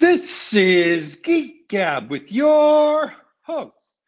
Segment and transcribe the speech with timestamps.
[0.00, 3.12] This is Geek Gab with your
[3.42, 3.98] host,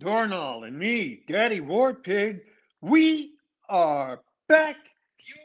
[0.00, 2.42] Dornall, and me, Daddy Warpig.
[2.80, 3.32] We
[3.68, 4.76] are back.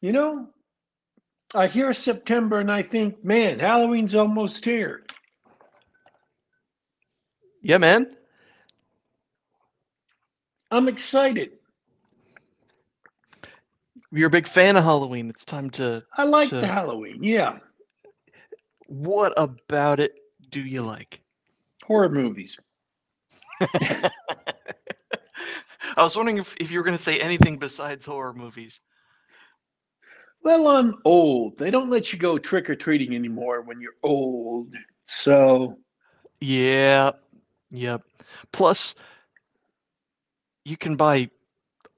[0.00, 0.50] You know,
[1.52, 5.02] I hear September and I think, man, Halloween's almost here.
[7.68, 8.16] Yeah, man.
[10.70, 11.50] I'm excited.
[14.10, 15.28] You're a big fan of Halloween.
[15.28, 16.02] It's time to.
[16.16, 17.22] I like So- the Halloween.
[17.22, 17.58] Yeah.
[18.86, 20.14] What about it
[20.48, 21.20] do you like?
[21.84, 22.58] Horror movies.
[23.60, 24.10] I
[25.98, 28.80] was wondering if, if you were going to say anything besides horror movies.
[30.42, 31.58] Well, I'm old.
[31.58, 34.72] They don't let you go trick or treating anymore when you're old.
[35.04, 35.76] So,
[36.40, 37.10] Yeah.
[37.70, 38.02] Yep.
[38.52, 38.94] Plus,
[40.64, 41.30] you can buy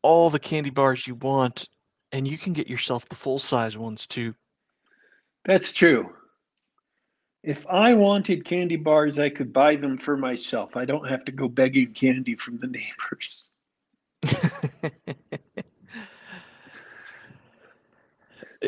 [0.03, 1.69] all the candy bars you want,
[2.13, 4.35] and you can get yourself the full size ones too.
[5.45, 6.11] that's true.
[7.43, 10.77] If I wanted candy bars, I could buy them for myself.
[10.77, 13.51] I don't have to go begging candy from the neighbors.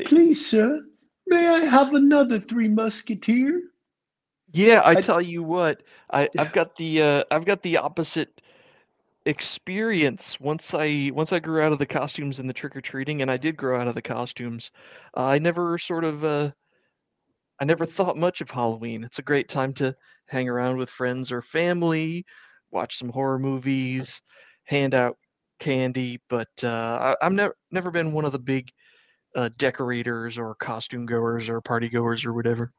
[0.06, 0.82] Please, sir,
[1.26, 3.62] may I have another Three Musketeer?
[4.52, 8.40] Yeah, I I- tell you what, I, I've got the uh, I've got the opposite
[9.26, 13.22] experience once I once I grew out of the costumes and the trick or treating,
[13.22, 14.70] and I did grow out of the costumes.
[15.16, 16.52] Uh, I never sort of uh,
[17.60, 19.04] I never thought much of Halloween.
[19.04, 19.94] It's a great time to
[20.26, 22.26] hang around with friends or family,
[22.70, 24.20] watch some horror movies,
[24.64, 25.16] hand out
[25.58, 26.20] candy.
[26.28, 28.70] But uh, I, I've never never been one of the big
[29.36, 32.72] uh, decorators or costume goers or party goers or whatever.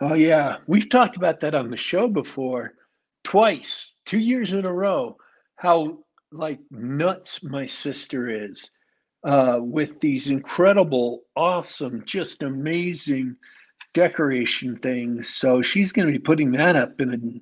[0.00, 0.56] Oh, yeah.
[0.66, 2.74] We've talked about that on the show before,
[3.22, 5.16] twice, two years in a row,
[5.56, 5.98] how
[6.32, 8.70] like nuts my sister is
[9.24, 13.36] uh, with these incredible, awesome, just amazing
[13.92, 15.28] decoration things.
[15.34, 17.40] So she's going to be putting that up in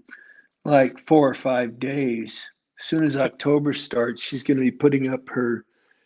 [0.64, 2.44] like four or five days.
[2.80, 5.64] As soon as October starts, she's going to be putting up her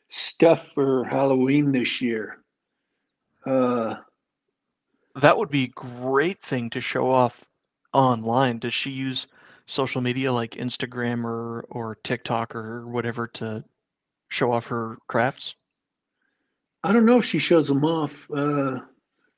[0.08, 2.38] stuff for Halloween this year.
[3.46, 3.96] Uh,
[5.20, 7.44] That would be a great thing to show off
[7.92, 8.58] online.
[8.58, 9.26] Does she use
[9.66, 13.64] social media like Instagram or or TikTok or whatever to
[14.28, 15.54] show off her crafts?
[16.84, 18.28] I don't know if she shows them off.
[18.30, 18.78] Uh,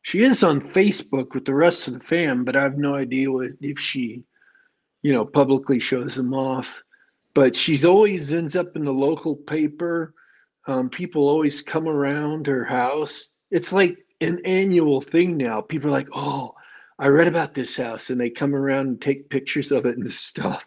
[0.03, 3.31] she is on Facebook with the rest of the fam, but I have no idea
[3.31, 4.23] what, if she,
[5.03, 6.83] you know, publicly shows them off.
[7.35, 10.15] But she's always ends up in the local paper.
[10.67, 13.31] Um, people always come around her house.
[13.51, 15.60] It's like an annual thing now.
[15.60, 16.54] People are like, "Oh,
[16.98, 20.10] I read about this house," and they come around and take pictures of it and
[20.10, 20.64] stuff.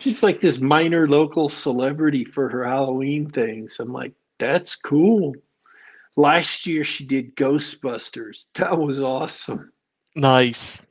[0.00, 3.76] She's like this minor local celebrity for her Halloween things.
[3.78, 5.32] I'm like, that's cool.
[6.16, 8.46] Last year she did Ghostbusters.
[8.54, 9.72] That was awesome.
[10.16, 10.84] Nice.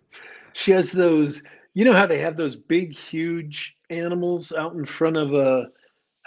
[0.53, 1.43] She has those,
[1.73, 5.67] you know how they have those big, huge animals out in front of a,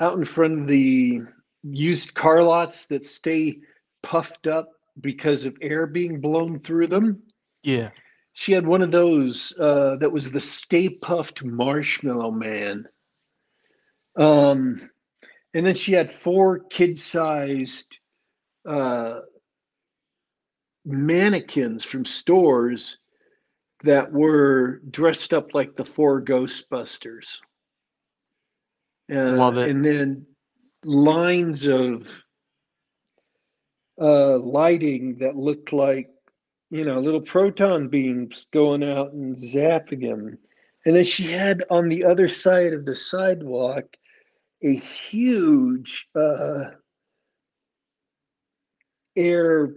[0.00, 1.22] out in front of the
[1.62, 3.60] used car lots that stay
[4.04, 4.68] puffed up
[5.00, 7.22] because of air being blown through them.
[7.64, 7.90] Yeah.
[8.34, 12.86] She had one of those uh, that was the Stay Puft Marshmallow Man.
[14.16, 14.88] Um,
[15.54, 17.98] and then she had four kid-sized
[18.68, 19.20] uh,
[20.84, 22.98] mannequins from stores
[23.84, 27.40] that were dressed up like the four Ghostbusters.
[29.12, 29.70] Uh, Love it.
[29.70, 30.26] And then
[30.84, 32.08] lines of
[34.00, 36.10] uh, lighting that looked like
[36.74, 40.36] you know, little proton beams going out and zapping him.
[40.84, 43.84] And then she had on the other side of the sidewalk
[44.60, 46.70] a huge uh,
[49.16, 49.74] air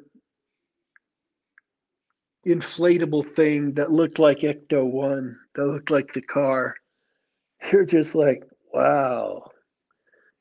[2.48, 6.76] inflatable thing that looked like Ecto 1, that looked like the car.
[7.72, 8.44] You're just like,
[8.74, 9.52] wow.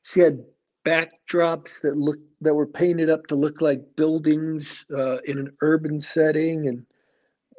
[0.01, 0.43] She had
[0.83, 5.99] backdrops that looked that were painted up to look like buildings uh, in an urban
[5.99, 6.85] setting, and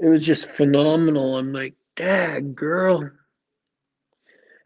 [0.01, 1.37] it was just phenomenal.
[1.37, 3.11] I'm like, Dad, girl.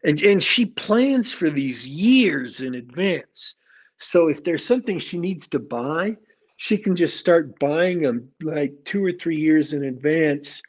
[0.03, 3.55] And and she plans for these years in advance.
[3.97, 6.17] So if there's something she needs to buy,
[6.57, 10.61] she can just start buying them like two or three years in advance,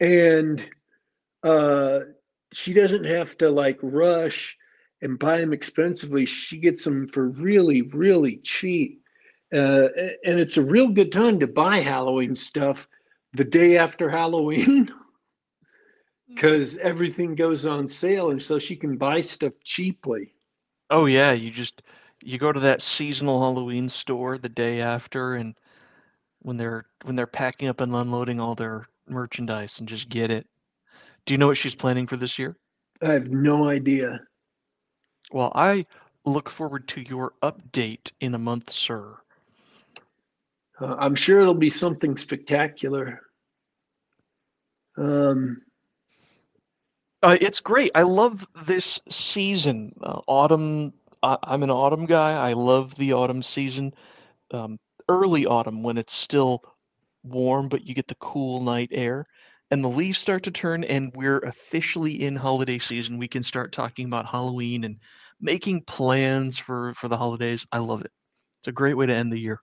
[0.00, 0.62] and
[1.42, 2.00] uh,
[2.52, 4.58] she doesn't have to like rush
[5.02, 6.24] and buy them expensively.
[6.24, 9.02] She gets them for really, really cheap.
[9.52, 9.88] Uh,
[10.24, 12.88] and it's a real good time to buy Halloween stuff
[13.34, 14.90] the day after Halloween.
[16.34, 20.34] because everything goes on sale, and so she can buy stuff cheaply.
[20.90, 21.82] Oh yeah, you just
[22.22, 25.54] you go to that seasonal Halloween store the day after, and
[26.40, 30.46] when they're when they're packing up and unloading all their merchandise, and just get it.
[31.26, 32.56] Do you know what she's planning for this year?
[33.02, 34.20] I have no idea.
[35.32, 35.86] Well, I
[36.24, 39.16] look forward to your update in a month, sir.
[40.80, 43.20] Uh, I'm sure it'll be something spectacular.
[44.96, 45.62] Um,
[47.22, 47.92] Uh, it's great.
[47.94, 49.94] I love this season.
[50.02, 50.92] Uh, autumn.
[51.22, 52.32] I I'm an autumn guy.
[52.32, 53.94] I love the autumn season.
[54.50, 54.78] Um,
[55.08, 56.62] early autumn when it's still
[57.22, 59.24] warm, but you get the cool night air,
[59.70, 63.18] and the leaves start to turn, and we're officially in holiday season.
[63.18, 64.96] We can start talking about Halloween and
[65.42, 67.66] making plans for for the holidays.
[67.72, 68.12] I love it.
[68.60, 69.60] It's a great way to end the year.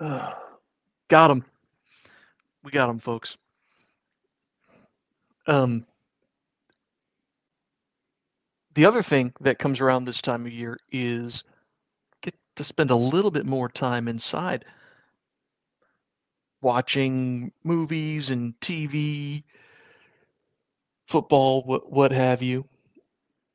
[0.00, 0.32] uh,
[1.08, 1.44] Got him.
[2.64, 3.36] We got him, folks.
[5.46, 5.86] Um,
[8.74, 11.44] the other thing that comes around this time of year is
[12.22, 14.64] get to spend a little bit more time inside
[16.60, 19.44] watching movies and TV,
[21.06, 22.64] football, what what have you.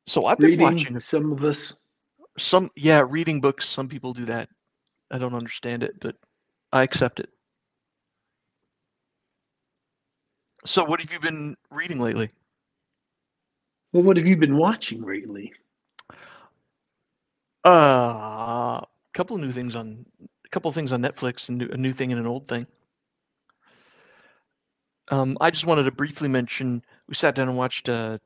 [0.08, 1.78] So I've been reading, watching some of us.
[2.38, 3.68] some yeah, reading books.
[3.68, 4.50] Some people do that.
[5.12, 6.16] I don't understand it, but
[6.72, 7.30] I accept it.
[10.66, 12.30] So what have you been reading lately?
[13.94, 15.52] Well, what have you been watching lately?
[17.66, 21.78] Uh, a couple of new things on a couple of things on Netflix and a
[21.78, 22.66] new thing and an old thing.
[25.10, 28.20] Um, I just wanted to briefly mention we sat down and watched a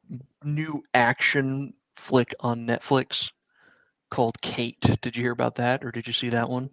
[0.44, 3.30] new action flick on Netflix
[4.12, 4.80] called Kate.
[5.02, 6.70] Did you hear about that or did you see that one?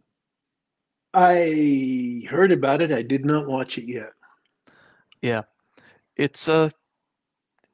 [1.15, 2.93] I heard about it.
[2.93, 4.13] I did not watch it yet.
[5.21, 5.43] Yeah.
[6.17, 6.71] It's a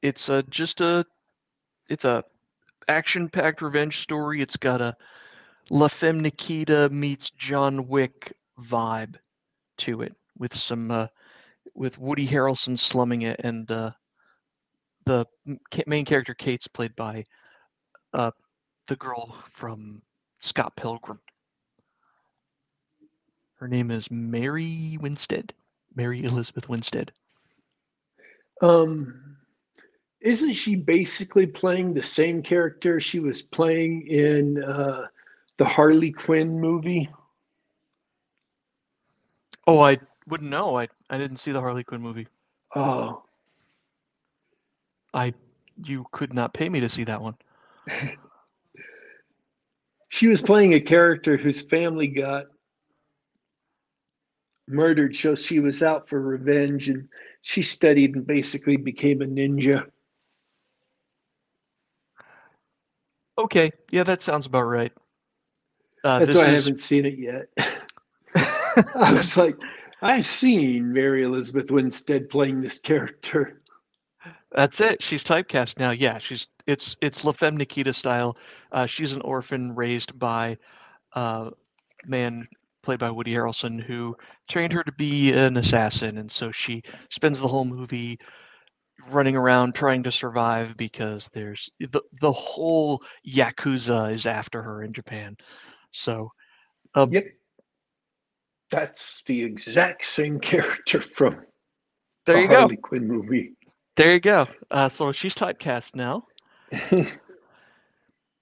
[0.02, 1.04] it's a just a
[1.88, 2.24] it's a
[2.88, 4.40] action-packed revenge story.
[4.40, 4.96] It's got a
[5.70, 9.16] La Femme Nikita meets John Wick vibe
[9.78, 11.06] to it with some uh,
[11.74, 13.90] with Woody Harrelson slumming it and uh,
[15.08, 15.26] the
[15.87, 17.25] main character Kate's played by
[18.12, 18.31] uh,
[18.88, 20.02] the girl from
[20.38, 21.19] Scott Pilgrim.
[23.55, 25.55] Her name is Mary Winstead.
[25.96, 27.10] Mary Elizabeth Winstead.
[28.60, 29.38] Um,
[30.20, 35.06] isn't she basically playing the same character she was playing in uh,
[35.56, 37.08] the Harley Quinn movie?
[39.66, 40.78] Oh, I wouldn't know.
[40.78, 42.28] I I didn't see the Harley Quinn movie.
[42.76, 43.22] Oh,
[45.14, 45.34] I
[45.84, 47.37] you could not pay me to see that one.
[50.08, 52.46] she was playing a character whose family got
[54.66, 57.08] murdered, so she was out for revenge, and
[57.43, 59.87] she studied and basically became a ninja.
[63.38, 64.93] Okay, yeah, that sounds about right.
[66.02, 67.49] Uh, That's this why I haven't seen it yet.
[68.94, 69.56] I was like,
[70.02, 73.60] I've seen Mary Elizabeth Winstead playing this character.
[74.52, 75.02] That's it.
[75.02, 75.90] She's typecast now.
[75.90, 78.36] Yeah, she's it's it's La Femme Nikita style.
[78.72, 80.56] Uh, she's an orphan raised by
[81.14, 81.50] uh,
[82.06, 82.46] man
[82.82, 84.17] played by Woody Harrelson who
[84.48, 88.19] trained her to be an assassin, and so she spends the whole movie
[89.10, 94.93] running around trying to survive because there's the the whole yakuza is after her in
[94.93, 95.36] Japan.
[95.93, 96.31] So
[96.94, 97.26] um, Yep.
[98.70, 101.41] That's the exact same character from
[102.26, 102.69] there the you go.
[102.69, 103.53] Harley Quinn movie.
[103.98, 104.46] There you go.
[104.70, 106.24] Uh, so she's typecast now.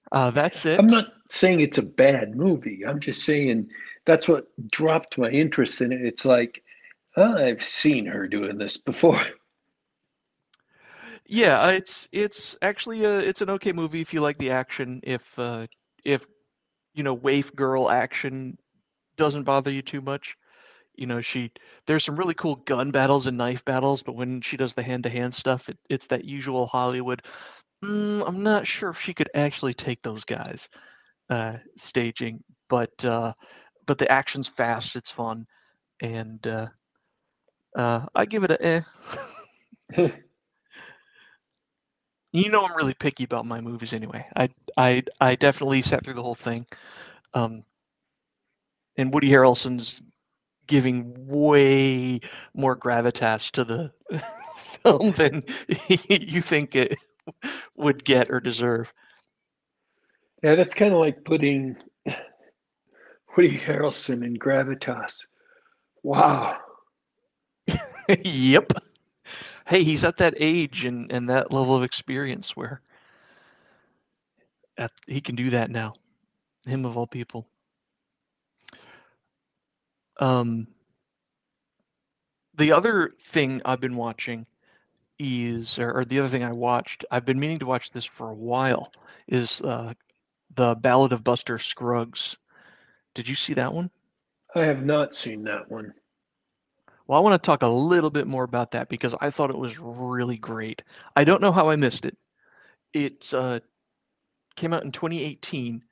[0.09, 0.79] Uh, that's it.
[0.79, 2.85] I'm not saying it's a bad movie.
[2.85, 3.69] I'm just saying
[4.05, 5.99] that's what dropped my interest in it.
[5.99, 6.63] It's like,
[7.17, 9.19] oh, I've seen her doing this before.
[11.29, 15.01] Yeah, uh, it's it's actually a it's an okay movie if you like the action.
[15.03, 15.67] If uh,
[16.05, 16.25] if
[16.93, 18.57] you know waif girl action
[19.17, 20.37] doesn't bother you too much,
[20.97, 21.51] you know she
[21.87, 25.03] there's some really cool gun battles and knife battles, but when she does the hand
[25.03, 27.23] to hand stuff, it, it's that usual Hollywood.
[27.83, 30.69] Mm, I'm not sure if she could actually take those guys
[31.29, 33.33] uh, staging, but uh,
[33.87, 35.45] but the action's fast, it's fun,
[36.01, 36.67] and uh,
[37.77, 40.09] uh, I give it a eh.
[42.31, 44.25] You know I'm really picky about my movies anyway.
[44.35, 46.65] I I I definitely sat through the whole thing.
[47.33, 47.63] Um,
[48.97, 50.01] and Woody Harrelson's
[50.67, 52.19] giving way
[52.53, 53.91] more gravitas to the
[54.83, 55.43] film than
[56.09, 56.97] you think it
[57.75, 58.93] would get or deserve.
[60.43, 61.77] Yeah, that's kind of like putting
[63.35, 65.25] Woody Harrelson in Gravitas.
[66.03, 66.57] Wow.
[68.23, 68.71] yep.
[69.65, 72.81] Hey, he's at that age and, and that level of experience where
[74.77, 75.93] at, he can do that now.
[76.65, 77.47] Him of all people.
[80.19, 80.67] Um,
[82.57, 84.45] the other thing I've been watching
[85.19, 88.29] is, or, or, the other thing I watched, I've been meaning to watch this for
[88.29, 88.91] a while,
[89.27, 89.93] is uh,
[90.55, 92.35] the Ballad of Buster Scruggs.
[93.15, 93.89] Did you see that one?
[94.55, 95.93] I have not seen that one.
[97.07, 99.57] Well, I want to talk a little bit more about that because I thought it
[99.57, 100.83] was really great.
[101.15, 102.17] I don't know how I missed it.
[102.93, 103.59] It uh,
[104.55, 105.83] came out in 2018,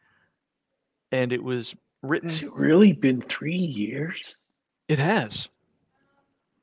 [1.12, 1.74] and it was
[2.08, 2.30] written.
[2.30, 4.38] Has it really been three years?
[4.88, 5.48] It has.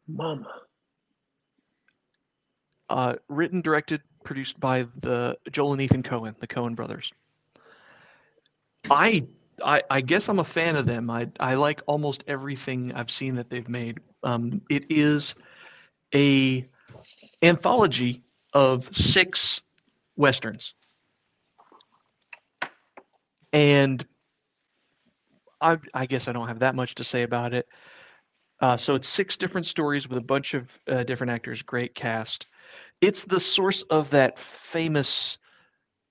[0.09, 0.53] Mama.
[2.89, 7.11] Uh, written, directed, produced by the Joel and Ethan Coen, the Coen brothers.
[8.91, 9.27] I,
[9.65, 11.09] I, I guess I'm a fan of them.
[11.09, 14.01] I, I like almost everything I've seen that they've made.
[14.23, 15.35] Um, it is
[16.15, 16.69] a
[17.43, 18.23] anthology
[18.53, 19.61] of six
[20.17, 20.75] westerns,
[23.53, 24.07] and
[25.63, 27.67] I, I guess I don't have that much to say about it.
[28.61, 32.47] Uh, so it's six different stories with a bunch of uh, different actors, great cast.
[33.01, 35.39] It's the source of that famous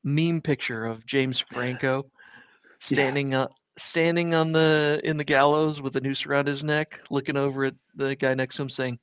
[0.04, 2.12] meme picture of James Franco
[2.82, 3.44] standing yeah.
[3.44, 7.66] up, standing on the in the gallows with a noose around his neck, looking over
[7.66, 9.00] at the guy next to him, saying,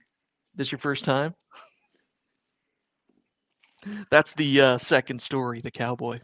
[0.55, 1.35] "This your first time?"
[4.11, 6.21] That's the uh, second story, the cowboy.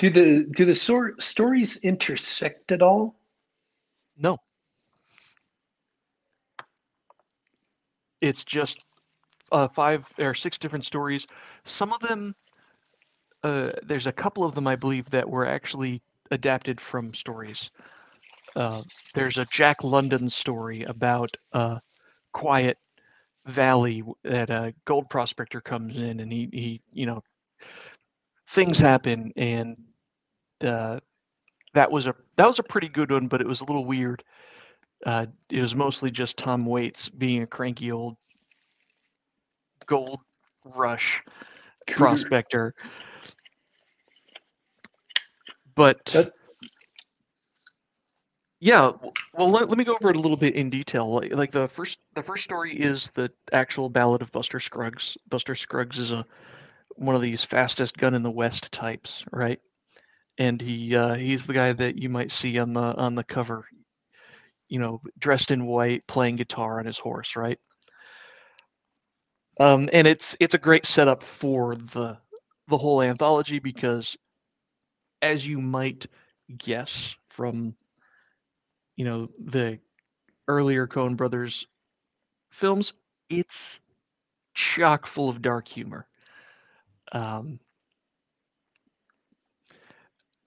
[0.00, 3.20] Do the do the sor- stories intersect at all?
[4.16, 4.38] No.
[8.22, 8.78] It's just
[9.52, 11.26] uh, five or six different stories.
[11.64, 12.34] Some of them,
[13.44, 17.70] uh, there's a couple of them I believe that were actually adapted from stories.
[18.56, 18.80] Uh,
[19.12, 21.78] there's a Jack London story about a
[22.32, 22.78] quiet
[23.44, 27.22] valley that a gold prospector comes in, and he he you know
[28.48, 29.76] things happen, and
[30.64, 31.00] uh,
[31.74, 34.22] that was a that was a pretty good one, but it was a little weird.
[35.06, 38.16] Uh, it was mostly just Tom Waits being a cranky old
[39.86, 40.20] gold
[40.66, 41.22] rush
[41.86, 42.74] prospector.
[45.74, 46.32] But that...
[48.60, 48.92] yeah,
[49.32, 51.14] well, let, let me go over it a little bit in detail.
[51.14, 55.16] Like, like the first the first story is the actual Ballad of Buster Scruggs.
[55.28, 56.26] Buster Scruggs is a
[56.96, 59.60] one of these fastest gun in the West types, right?
[60.40, 63.66] And he uh, he's the guy that you might see on the on the cover
[64.70, 67.58] you know, dressed in white, playing guitar on his horse, right?
[69.58, 72.16] Um, and it's it's a great setup for the
[72.68, 74.16] the whole anthology because,
[75.20, 76.06] as you might
[76.56, 77.76] guess from,
[78.96, 79.78] you know, the
[80.46, 81.66] earlier Coen Brothers
[82.52, 82.92] films,
[83.28, 83.80] it's
[84.54, 86.06] chock full of dark humor.
[87.12, 87.58] Um,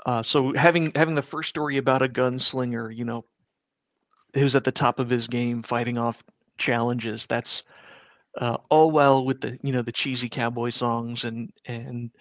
[0.05, 3.25] uh, so having having the first story about a gunslinger, you know,
[4.33, 6.23] who's at the top of his game fighting off
[6.57, 7.25] challenges.
[7.25, 7.63] That's
[8.39, 12.11] uh, all well with the you know the cheesy cowboy songs and and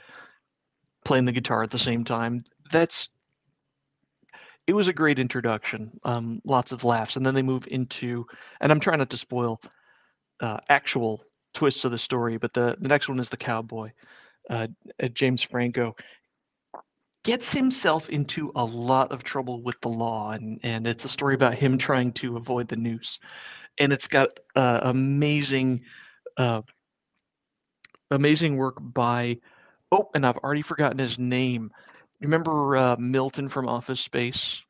[1.05, 2.41] playing the guitar at the same time.
[2.71, 3.09] That's
[4.67, 5.99] it was a great introduction.
[6.05, 8.27] Um, lots of laughs, and then they move into
[8.61, 9.61] and I'm trying not to spoil
[10.41, 11.25] uh, actual
[11.55, 13.91] twists of the story, but the the next one is the cowboy,
[14.51, 14.69] uh,
[15.15, 15.97] James Franco,
[17.25, 21.35] gets himself into a lot of trouble with the law and and it's a story
[21.35, 23.19] about him trying to avoid the noose.
[23.79, 25.83] And it's got uh, amazing
[26.37, 26.62] uh,
[28.11, 29.38] amazing work by
[29.91, 31.71] oh and i've already forgotten his name.
[32.21, 34.61] Remember uh, milton from office space?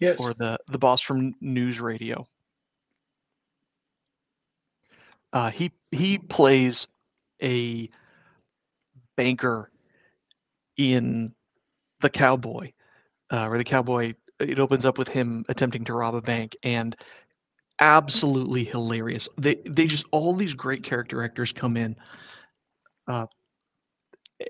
[0.00, 0.18] Yes.
[0.20, 2.26] Or the the boss from news radio?
[5.32, 6.86] Uh, he he plays
[7.42, 7.90] a
[9.16, 9.70] banker
[10.76, 11.34] in
[12.00, 12.72] the cowboy,
[13.32, 14.14] uh, or the cowboy.
[14.40, 16.96] It opens up with him attempting to rob a bank, and
[17.80, 19.28] absolutely hilarious.
[19.38, 21.96] They they just all these great character actors come in,
[23.08, 23.26] uh,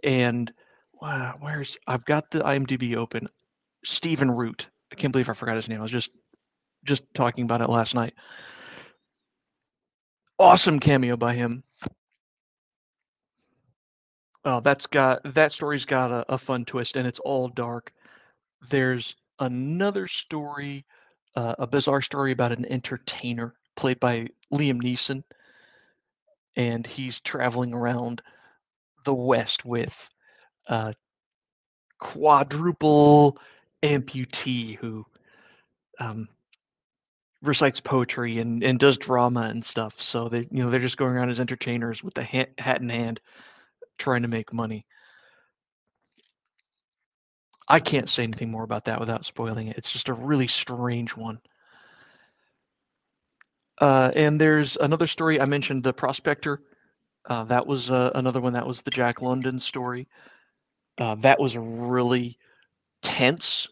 [0.03, 0.53] and
[1.01, 3.29] wow, where's I've got the IMDb open.
[3.85, 4.69] Stephen Root.
[4.93, 5.79] I can't believe I forgot his name.
[5.79, 6.11] I was just
[6.85, 8.15] just talking about it last night.
[10.39, 11.65] Awesome cameo by him.
[14.45, 17.93] Oh, that's got that story's got a, a fun twist, and it's all dark.
[18.71, 20.85] There's another story,
[21.37, 25.23] uh, a bizarre story about an entertainer played by Liam Neeson,
[26.57, 28.23] and he's traveling around
[29.05, 30.09] the West with
[30.67, 30.95] a
[31.99, 33.39] quadruple
[33.83, 35.05] amputee who
[36.01, 36.29] um,
[37.43, 40.01] recites poetry and, and does drama and stuff.
[40.01, 42.89] So they you know they're just going around as entertainers with the hat, hat in
[42.89, 43.21] hand,
[43.99, 44.87] trying to make money.
[47.69, 49.77] I can't say anything more about that without spoiling it.
[49.77, 51.39] It's just a really strange one.
[53.81, 56.61] Uh, and there's another story I mentioned, the Prospector.
[57.29, 58.55] Uh, that was uh, another one.
[58.55, 60.09] That was the Jack London story.
[60.97, 62.39] Uh, that was really
[63.03, 63.69] tense,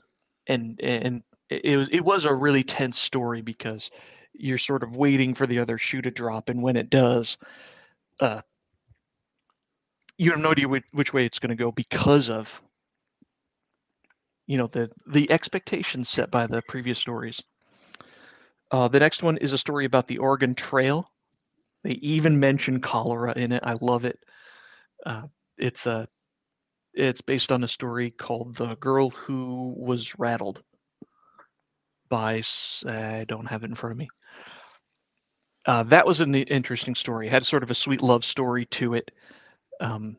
[0.47, 3.91] and and it was it was a really tense story because
[4.33, 7.39] you're sort of waiting for the other shoe to drop, and when it does,
[8.21, 8.43] uh,
[10.19, 12.61] you have no idea which, which way it's going to go because of
[14.47, 17.43] you know the the expectations set by the previous stories.
[18.71, 21.11] Uh, the next one is a story about the Oregon Trail.
[21.85, 23.63] They even mention cholera in it.
[23.65, 24.19] I love it.
[25.05, 25.23] Uh,
[25.59, 26.09] it's a
[26.95, 30.63] it's based on a story called "The Girl Who Was Rattled."
[32.09, 32.43] By
[32.87, 34.09] I don't have it in front of me.
[35.67, 37.27] Uh, that was an interesting story.
[37.27, 39.11] It had sort of a sweet love story to it,
[39.81, 40.17] um,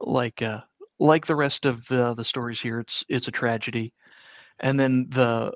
[0.00, 0.60] like uh,
[0.98, 2.80] like the rest of the the stories here.
[2.80, 3.92] It's it's a tragedy,
[4.60, 5.52] and then the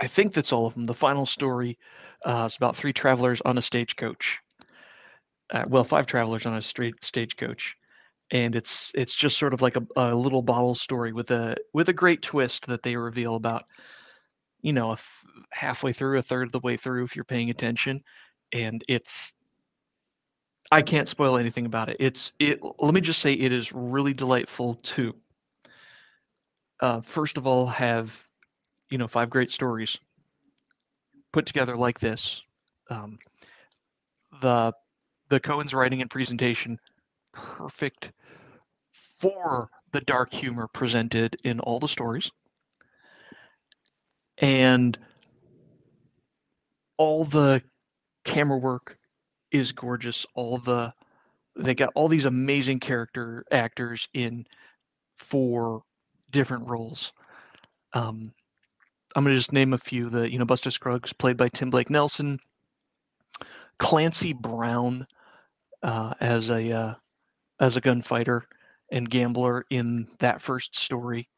[0.00, 0.84] I think that's all of them.
[0.84, 1.78] The final story
[2.24, 4.38] uh, is about three travelers on a stagecoach.
[5.52, 7.76] Uh, well, five travelers on a straight stagecoach,
[8.32, 11.88] and it's it's just sort of like a, a little bottle story with a with
[11.88, 13.64] a great twist that they reveal about,
[14.62, 15.00] you know, th-
[15.52, 18.02] halfway through, a third of the way through, if you're paying attention,
[18.52, 19.32] and it's
[20.72, 21.98] I can't spoil anything about it.
[22.00, 22.58] It's it.
[22.78, 25.14] Let me just say it is really delightful to.
[26.80, 28.10] Uh, first of all, have
[28.88, 29.98] you know five great stories
[31.30, 32.40] put together like this.
[32.88, 33.18] Um,
[34.40, 34.72] the
[35.28, 36.78] the Coen's writing and presentation
[37.34, 38.10] perfect
[39.20, 42.30] for the dark humor presented in all the stories,
[44.38, 44.98] and
[46.96, 47.62] all the
[48.24, 48.96] camera work
[49.52, 50.26] is gorgeous.
[50.34, 50.92] All the
[51.56, 54.46] they got all these amazing character actors in
[55.16, 55.82] four
[56.30, 57.12] different roles.
[57.92, 58.32] Um,
[59.14, 60.08] I'm gonna just name a few.
[60.08, 62.40] The you know Buster Scruggs, played by Tim Blake Nelson.
[63.78, 65.06] Clancy Brown
[65.82, 66.94] uh, as a uh,
[67.60, 68.46] as a gunfighter
[68.90, 71.28] and gambler in that first story.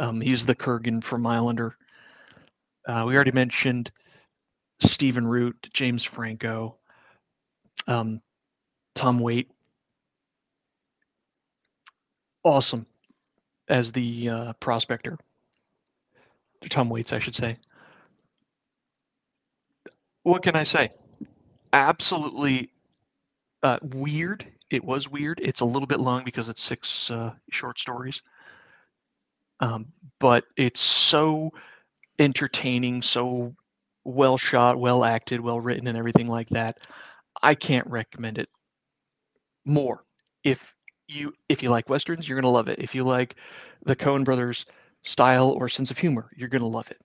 [0.00, 1.76] Um, he's the Kurgan from Highlander.
[2.86, 3.90] Uh, we already mentioned
[4.80, 6.78] Stephen Root, James Franco,
[7.86, 8.20] um,
[8.94, 9.50] Tom Waite.
[12.42, 12.86] Awesome
[13.68, 15.18] as the uh, prospector.
[16.68, 17.58] Tom Waits, I should say.
[20.22, 20.90] What can I say?
[21.72, 22.70] Absolutely
[23.62, 24.46] uh, weird.
[24.70, 25.40] It was weird.
[25.42, 28.22] It's a little bit long because it's six uh, short stories.
[29.60, 29.86] Um,
[30.18, 31.52] but it's so
[32.18, 33.54] entertaining, so
[34.04, 36.78] well shot, well acted, well written, and everything like that.
[37.42, 38.48] I can't recommend it
[39.64, 40.04] more.
[40.42, 40.74] If
[41.08, 42.78] you if you like westerns, you're gonna love it.
[42.78, 43.36] If you like
[43.84, 44.64] the Coen brothers
[45.02, 47.00] style or sense of humor, you're gonna love it.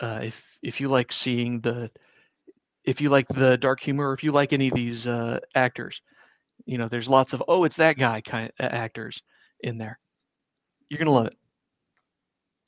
[0.00, 1.90] Uh, if if you like seeing the
[2.84, 6.02] if you like the dark humor, or if you like any of these uh, actors,
[6.66, 9.22] you know, there's lots of oh, it's that guy kind of actors
[9.60, 9.98] in there.
[10.88, 11.36] You're gonna love it.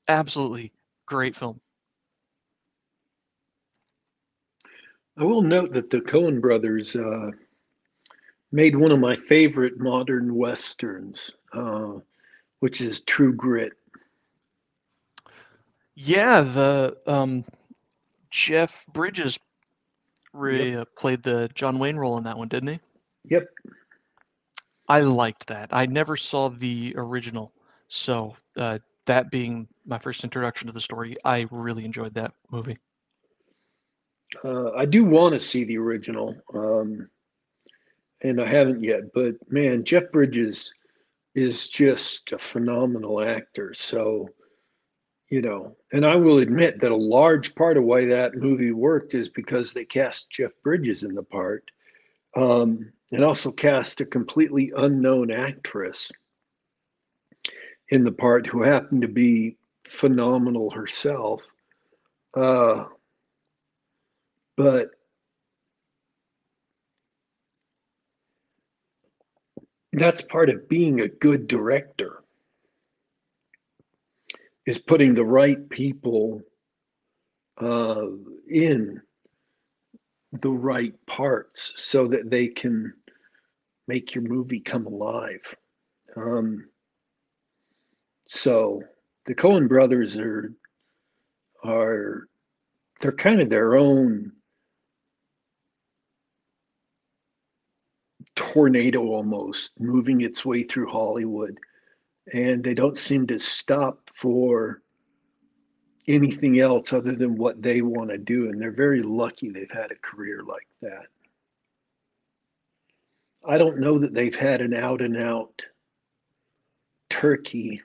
[0.08, 0.72] Absolutely
[1.06, 1.60] great film.
[5.18, 7.30] I will note that the Coen brothers uh,
[8.52, 11.94] made one of my favorite modern westerns, uh,
[12.60, 13.72] which is True Grit.
[15.94, 17.44] Yeah, the um,
[18.30, 19.38] Jeff Bridges
[20.34, 20.82] really yep.
[20.82, 22.80] uh, played the John Wayne role in that one, didn't he?
[23.30, 23.48] Yep.
[24.88, 25.70] I liked that.
[25.72, 27.52] I never saw the original,
[27.88, 32.76] so uh, that being my first introduction to the story, I really enjoyed that movie.
[34.44, 37.08] Uh, I do want to see the original, um,
[38.22, 39.12] and I haven't yet.
[39.14, 40.72] But man, Jeff Bridges
[41.34, 43.72] is just a phenomenal actor.
[43.74, 44.30] So
[45.28, 49.14] you know, and I will admit that a large part of why that movie worked
[49.14, 51.68] is because they cast Jeff Bridges in the part,
[52.36, 56.12] um, and also cast a completely unknown actress
[57.88, 61.42] in the part who happened to be phenomenal herself.
[62.34, 62.84] Uh,
[64.56, 64.90] but
[69.92, 72.22] that's part of being a good director
[74.66, 76.42] is putting the right people
[77.60, 78.02] uh,
[78.48, 79.00] in
[80.42, 82.92] the right parts so that they can
[83.88, 85.40] make your movie come alive.
[86.16, 86.66] Um,
[88.26, 88.82] so
[89.26, 90.52] the Coen brothers are
[91.64, 92.28] are
[93.00, 94.32] they're kind of their own
[98.36, 101.58] tornado almost moving its way through Hollywood.
[102.32, 104.82] And they don't seem to stop for
[106.08, 108.48] anything else other than what they want to do.
[108.48, 111.06] And they're very lucky they've had a career like that.
[113.48, 115.62] I don't know that they've had an out and out
[117.10, 117.80] turkey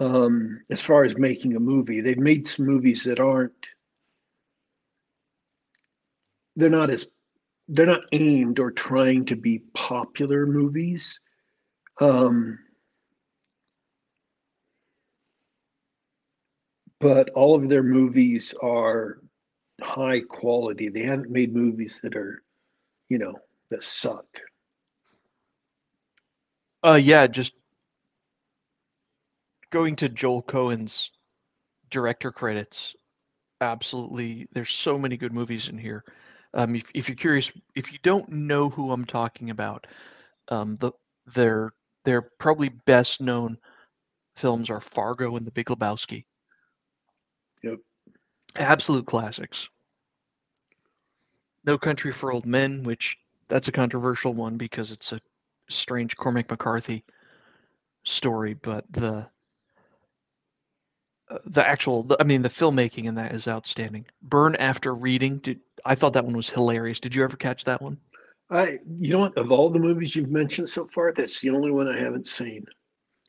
[0.00, 2.00] um, as far as making a movie.
[2.00, 3.52] They've made some movies that aren't,
[6.56, 7.08] they're not as,
[7.68, 11.20] they're not aimed or trying to be popular movies.
[12.00, 12.58] Um,
[17.00, 19.18] but all of their movies are
[19.82, 20.88] high quality.
[20.88, 22.42] They haven't made movies that are,
[23.08, 23.34] you know,
[23.70, 24.26] that suck.
[26.84, 27.52] Uh, yeah, just
[29.70, 31.12] going to Joel Coen's
[31.90, 32.94] director credits.
[33.60, 36.04] Absolutely, there's so many good movies in here.
[36.54, 39.86] Um, if, if you're curious, if you don't know who I'm talking about,
[40.48, 40.92] um, the
[41.34, 41.72] their
[42.04, 43.58] their probably best known
[44.36, 46.24] films are Fargo and The Big Lebowski.
[47.62, 47.78] Yep.
[48.56, 49.68] Absolute classics.
[51.64, 55.20] No Country for Old Men, which that's a controversial one because it's a
[55.68, 57.04] strange Cormac McCarthy
[58.04, 59.26] story, but the
[61.30, 64.06] uh, the actual I mean the filmmaking in that is outstanding.
[64.22, 67.00] Burn After Reading, did I thought that one was hilarious.
[67.00, 67.96] Did you ever catch that one?
[68.50, 69.38] I, you know what?
[69.38, 72.66] Of all the movies you've mentioned so far, that's the only one I haven't seen.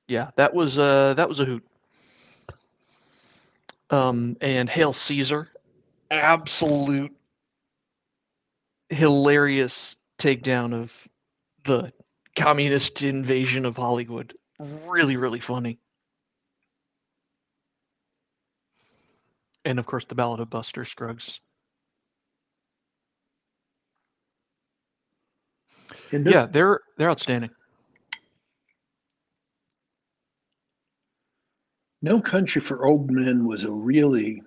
[0.10, 1.66] Yeah, that was uh that was a hoot.
[3.90, 5.48] Um, and Hail Caesar,
[6.12, 7.16] absolute
[8.90, 10.94] hilarious takedown of
[11.64, 11.94] the
[12.36, 14.34] communist invasion of Hollywood.
[14.60, 15.80] Really, really funny.
[19.64, 21.40] And of course, the Ballad of Buster Scruggs.
[26.12, 27.52] Yeah, they're they're outstanding.
[32.02, 34.42] no Country for Old Men was a really.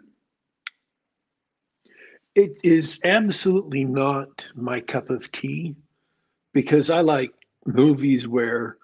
[2.34, 5.74] It is absolutely not my cup of tea
[6.54, 7.32] because I like
[7.66, 8.78] movies where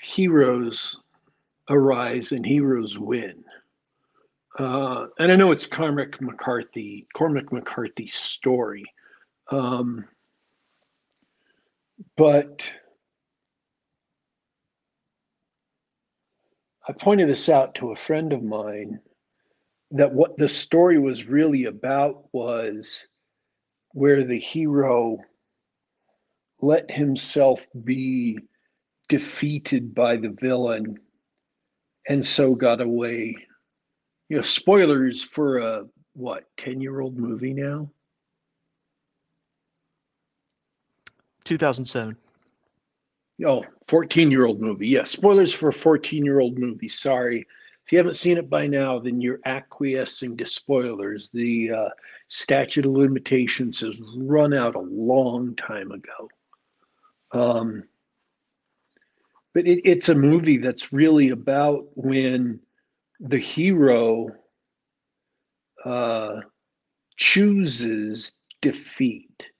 [0.00, 0.98] heroes
[1.68, 3.44] arise and heroes win.
[4.58, 8.84] Uh, and I know it's Cormac McCarthy, Cormac McCarthy's story.
[9.50, 10.06] Um,
[12.16, 12.70] but
[16.88, 19.00] I pointed this out to a friend of mine
[19.90, 23.06] that what the story was really about was
[23.92, 25.18] where the hero
[26.60, 28.38] let himself be
[29.08, 30.98] defeated by the villain
[32.08, 33.36] and so got away.
[34.28, 35.84] You know, spoilers for a
[36.14, 37.90] what, 10 year old movie now?
[41.48, 42.16] 2007.
[43.46, 44.88] Oh, 14 year old movie.
[44.88, 46.88] Yeah, spoilers for a 14 year old movie.
[46.88, 47.46] Sorry.
[47.86, 51.30] If you haven't seen it by now, then you're acquiescing to spoilers.
[51.30, 51.88] The uh,
[52.28, 56.28] statute of limitations has run out a long time ago.
[57.32, 57.84] Um,
[59.54, 62.60] but it, it's a movie that's really about when
[63.20, 64.28] the hero
[65.86, 66.40] uh,
[67.16, 69.50] chooses defeat.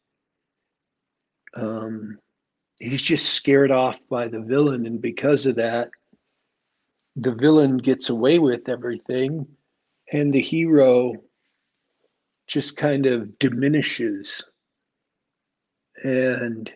[1.58, 2.18] Um,
[2.78, 5.90] he's just scared off by the villain, and because of that,
[7.16, 9.46] the villain gets away with everything,
[10.12, 11.14] and the hero
[12.46, 14.42] just kind of diminishes.
[16.04, 16.72] And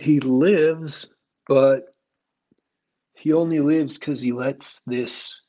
[0.00, 1.12] he lives,
[1.46, 1.94] but
[3.12, 5.42] he only lives because he lets this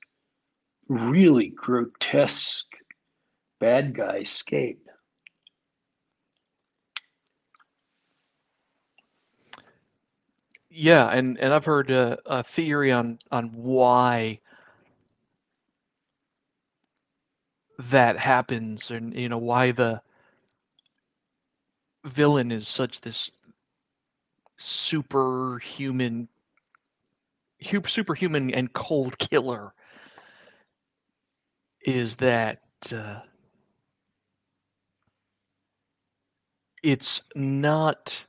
[0.90, 2.76] really grotesque
[3.60, 4.85] bad guy escape.
[10.76, 14.42] Yeah, and and I've heard a, a theory on on why
[17.80, 20.02] that happens, and you know why the
[22.06, 23.30] villain is such this
[24.58, 26.28] superhuman,
[27.88, 29.74] superhuman and cold killer.
[31.86, 32.60] Is that
[32.92, 33.22] uh,
[36.84, 38.26] it's not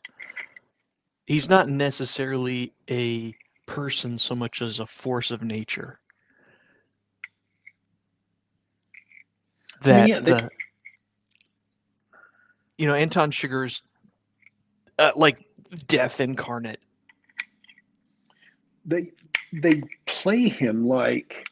[1.27, 3.37] he's not necessarily a
[3.67, 6.01] person so much as a force of nature.
[9.87, 10.51] I mean, That yeah, they- the
[12.79, 13.83] you know Anton Chigurh's
[14.99, 15.39] uh, like
[15.87, 16.81] death incarnate.
[18.85, 19.13] they
[19.53, 21.47] they play him like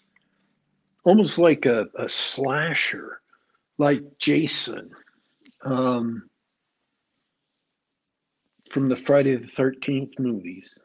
[1.05, 3.21] almost like a, a slasher,
[3.79, 4.91] like Jason
[5.65, 6.29] um,
[8.75, 10.77] from the Friday the 13th movies.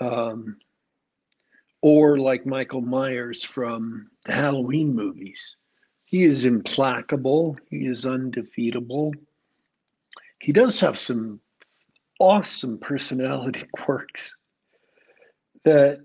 [0.00, 0.56] Um,
[1.82, 5.56] or like Michael Myers from the Halloween movies.
[6.06, 9.12] He is implacable, he is undefeatable.
[10.40, 11.40] He does have some
[12.20, 14.34] awesome personality quirks
[15.66, 16.00] that,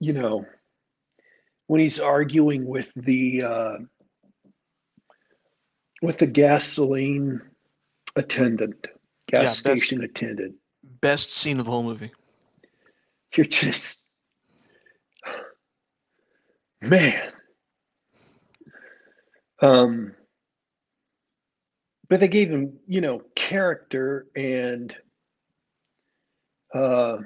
[0.00, 0.44] you know,
[1.68, 3.76] when he's arguing with the uh,
[6.02, 7.40] with the gasoline
[8.16, 8.88] attendant,
[9.32, 10.56] gas Yeah, station attendant,
[11.00, 12.12] Best scene of the whole movie.
[13.36, 14.06] you're just
[16.82, 17.32] man.
[19.62, 20.14] Um,
[22.08, 24.94] but they gave him, you know, character and
[26.74, 27.18] uh,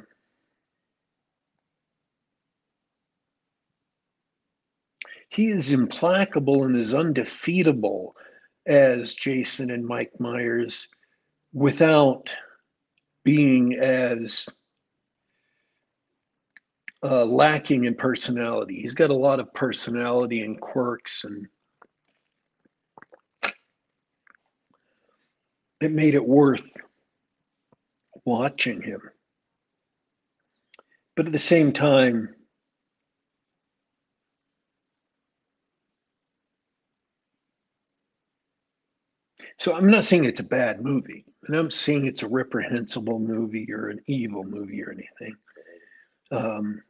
[5.30, 8.14] he is implacable and is undefeatable
[8.66, 10.88] as Jason and Mike Myers
[11.56, 12.36] without
[13.24, 14.46] being as
[17.02, 18.82] uh, lacking in personality.
[18.82, 21.48] He's got a lot of personality and quirks, and
[25.80, 26.70] it made it worth
[28.26, 29.00] watching him.
[31.14, 32.34] But at the same time,
[39.56, 43.72] so I'm not saying it's a bad movie, and I'm saying it's a reprehensible movie
[43.72, 45.36] or an evil movie or anything.
[46.30, 46.82] Um,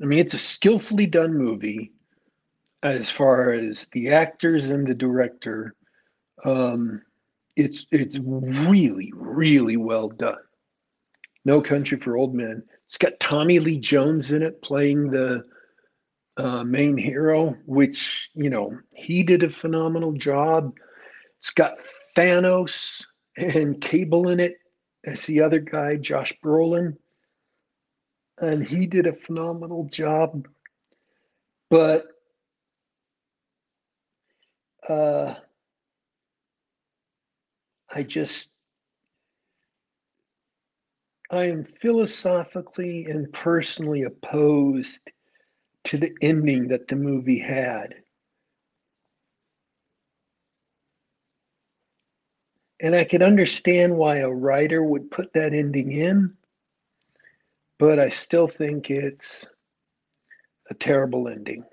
[0.00, 1.92] I mean, it's a skillfully done movie
[2.82, 5.74] as far as the actors and the director.
[6.44, 7.02] Um,
[7.56, 10.36] it's it's really really well done.
[11.44, 12.62] No Country for Old Men.
[12.86, 15.44] It's got Tommy Lee Jones in it playing the
[16.36, 20.74] uh, main hero, which you know he did a phenomenal job.
[21.38, 21.76] It's got
[22.16, 23.06] Thanos
[23.36, 24.56] and Cable in it
[25.04, 26.96] as the other guy, Josh Brolin
[28.38, 30.46] and he did a phenomenal job.
[31.70, 32.06] But
[34.88, 35.34] uh,
[37.92, 38.52] I just,
[41.30, 45.02] I am philosophically and personally opposed
[45.84, 47.94] to the ending that the movie had.
[52.80, 56.36] And I could understand why a writer would put that ending in
[57.78, 59.46] but I still think it's
[60.70, 61.64] a terrible ending.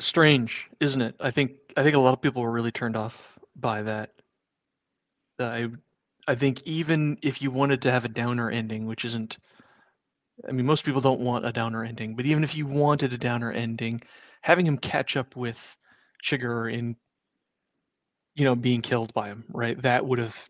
[0.00, 1.14] Strange, isn't it?
[1.20, 4.10] I think I think a lot of people were really turned off by that.
[5.38, 5.68] Uh, I
[6.26, 9.38] I think even if you wanted to have a downer ending, which isn't
[10.48, 13.18] I mean most people don't want a downer ending, but even if you wanted a
[13.18, 14.02] downer ending,
[14.42, 15.76] having him catch up with
[16.24, 16.96] Chigurh in
[18.34, 19.80] you know being killed by him, right?
[19.82, 20.48] That would have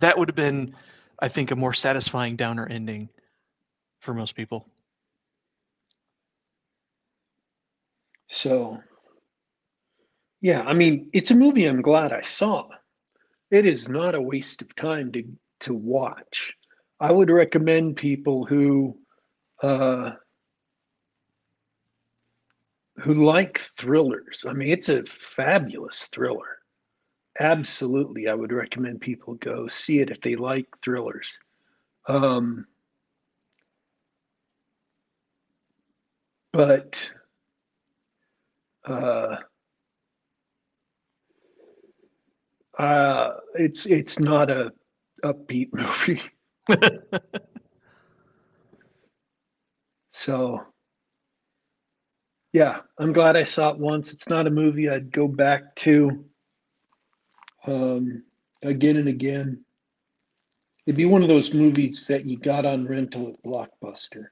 [0.00, 0.74] that would have been
[1.18, 3.08] I think a more satisfying downer ending
[4.00, 4.66] for most people.
[8.28, 8.78] So,
[10.40, 12.68] yeah, I mean, it's a movie I'm glad I saw.
[13.50, 15.24] It is not a waste of time to
[15.60, 16.56] to watch.
[16.98, 18.98] I would recommend people who
[19.62, 20.12] uh,
[22.96, 24.44] who like thrillers.
[24.48, 26.61] I mean, it's a fabulous thriller.
[27.42, 31.38] Absolutely, I would recommend people go see it if they like thrillers.
[32.08, 32.66] Um,
[36.52, 37.12] but
[38.84, 39.36] uh,
[42.78, 44.72] uh, it's it's not a
[45.24, 46.22] upbeat movie.
[50.12, 50.60] so
[52.52, 54.12] yeah, I'm glad I saw it once.
[54.12, 56.24] It's not a movie I'd go back to
[57.66, 58.22] um,
[58.62, 59.64] again and again.
[60.86, 64.26] It'd be one of those movies that you got on rental at Blockbuster.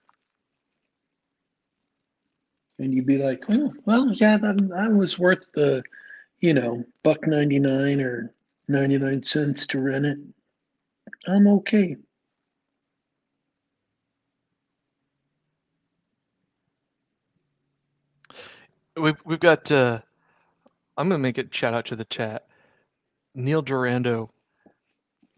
[2.78, 5.82] And you'd be like, oh, well, yeah, that, that was worth the,
[6.40, 8.32] you know, buck 99 or
[8.68, 10.18] 99 cents to rent it.
[11.26, 11.96] I'm okay.
[18.96, 19.70] We've we've got.
[19.70, 20.00] Uh,
[20.96, 22.46] I'm gonna make it shout out to the chat.
[23.34, 24.30] Neil Durando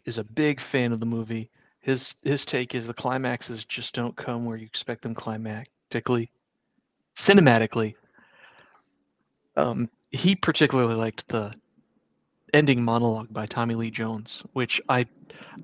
[0.05, 1.50] is a big fan of the movie.
[1.81, 6.28] His his take is the climaxes just don't come where you expect them climactically,
[7.16, 7.94] cinematically.
[9.57, 11.52] Um, he particularly liked the
[12.55, 15.07] ending monologue by Tommy Lee Jones, which I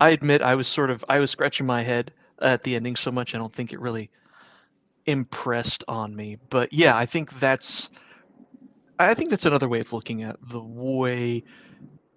[0.01, 3.11] I admit I was sort of I was scratching my head at the ending so
[3.11, 4.11] much I don't think it really
[5.07, 6.37] impressed on me.
[6.51, 7.91] But yeah, I think that's
[8.99, 11.45] I think that's another way of looking at the way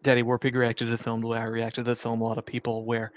[0.03, 2.37] Daddy Warpig reacted to the film, the way I reacted to the film, a lot
[2.37, 3.11] of people where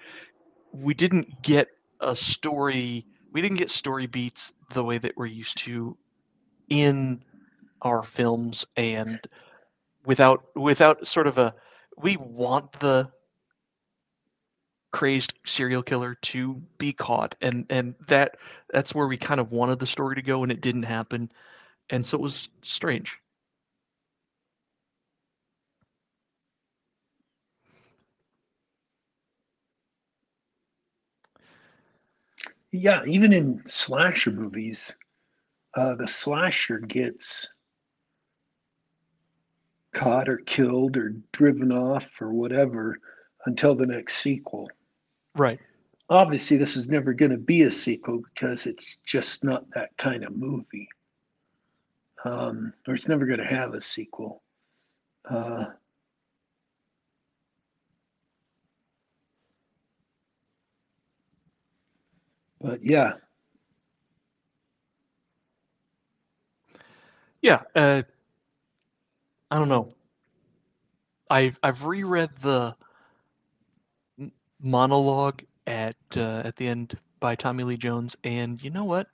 [0.73, 1.68] we didn't get
[2.01, 5.97] a story we didn't get story beats the way that we're used to
[6.68, 7.23] in
[7.83, 9.20] our films and
[10.07, 11.55] without without sort of a
[11.99, 13.11] we want the
[14.92, 18.37] crazed serial killer to be caught and and that
[18.73, 21.31] that's where we kind of wanted the story to go and it didn't happen.
[21.90, 23.16] And so it was strange
[32.76, 34.96] Yeah, even in slasher movies,
[35.76, 37.48] uh, the slasher gets
[39.92, 42.98] caught or killed or driven off or whatever
[43.46, 44.68] until the next sequel.
[45.37, 45.60] right
[46.10, 50.24] Obviously, this is never going to be a sequel because it's just not that kind
[50.24, 50.88] of movie.
[52.24, 54.42] Um, or it's never going to have a sequel.
[55.30, 55.66] Uh,
[62.64, 63.14] but yeah,
[67.42, 68.03] yeah uh
[69.50, 69.94] i don't know.
[71.31, 72.77] I've i've reread the
[74.61, 79.09] monologue at uh, at the end by tommy lee jones and you know what?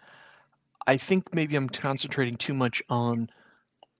[0.87, 3.31] I think maybe i'm concentrating too much on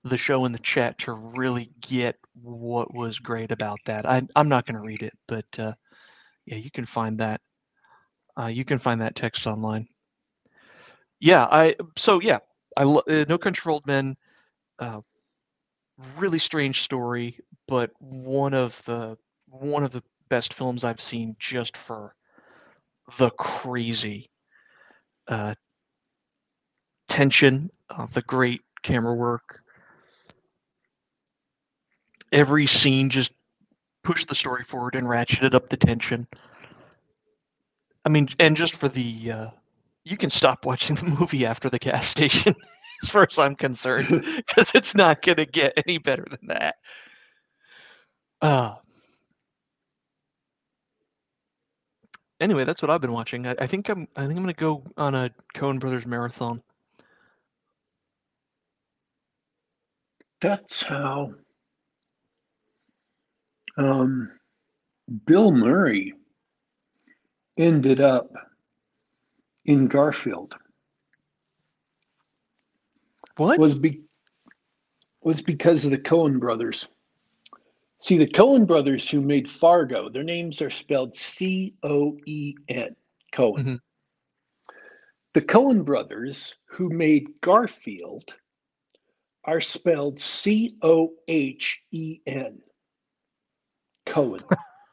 [0.03, 4.05] the show in the chat to really get what was great about that.
[4.07, 5.73] I, i'm not going to read it but uh,
[6.45, 7.41] yeah you can find that
[8.41, 9.87] uh, you can find that text online
[11.19, 12.39] yeah i so yeah
[12.77, 14.15] i lo- uh, no country for old men
[14.79, 15.01] uh,
[16.17, 21.77] really strange story, but one of the one of the best films I've seen just
[21.77, 22.15] for
[23.17, 24.29] the crazy
[25.27, 25.55] uh,
[27.07, 29.61] tension, uh, the great camera work.
[32.31, 33.33] Every scene just
[34.03, 36.27] pushed the story forward and ratcheted up the tension.
[38.05, 39.47] I mean, and just for the, uh,
[40.03, 42.55] you can stop watching the movie after the gas station,
[43.03, 44.07] as far as I'm concerned,
[44.47, 46.75] because it's not going to get any better than that.
[48.41, 48.75] Uh,
[52.39, 53.45] anyway, that's what I've been watching.
[53.47, 56.63] I, I think I'm, I think I'm going to go on a Coen Brothers marathon.
[60.41, 61.33] that's how
[63.77, 64.31] um,
[65.25, 66.13] Bill Murray
[67.61, 68.31] ended up
[69.65, 70.53] in Garfield.
[73.37, 73.59] What?
[73.59, 74.01] was be
[75.23, 76.87] was because of the Cohen brothers.
[77.99, 82.95] See, the Coen brothers who made Fargo, their names are spelled C O E N,
[83.31, 83.63] Coen.
[83.63, 83.79] Mhm.
[85.33, 88.33] The Cohen brothers who made Garfield
[89.45, 92.61] are spelled C O H E N,
[94.05, 94.41] Cohen.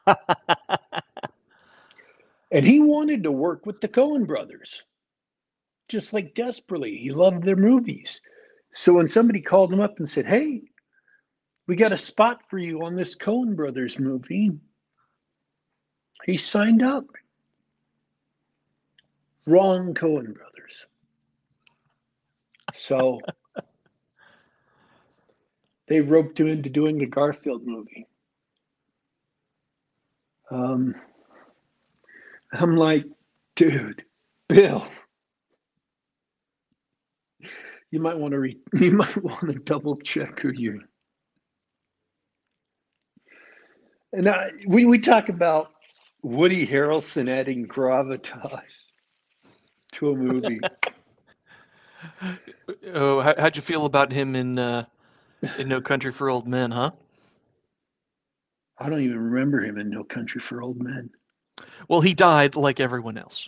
[2.51, 4.83] and he wanted to work with the Coen brothers,
[5.87, 6.97] just like desperately.
[6.97, 8.21] He loved their movies.
[8.71, 10.63] So when somebody called him up and said, Hey,
[11.67, 14.51] we got a spot for you on this Cohen Brothers movie,
[16.25, 17.05] he signed up.
[19.45, 20.85] Wrong Cohen Brothers.
[22.73, 23.19] So
[25.87, 28.07] they roped him into doing the Garfield movie.
[30.51, 30.95] Um,
[32.51, 33.05] I'm like,
[33.55, 34.03] dude,
[34.47, 34.85] Bill,
[37.91, 40.81] you might want to re- you might want to double check who you.
[44.11, 45.71] And I, we we talk about
[46.23, 48.91] Woody Harrelson adding gravitas
[49.93, 50.59] to a movie.
[52.93, 54.85] oh, how, how'd you feel about him in uh,
[55.59, 56.91] in No Country for Old Men, huh?
[58.79, 61.09] I don't even remember him in No Country for Old Men.
[61.87, 63.47] Well, he died like everyone else.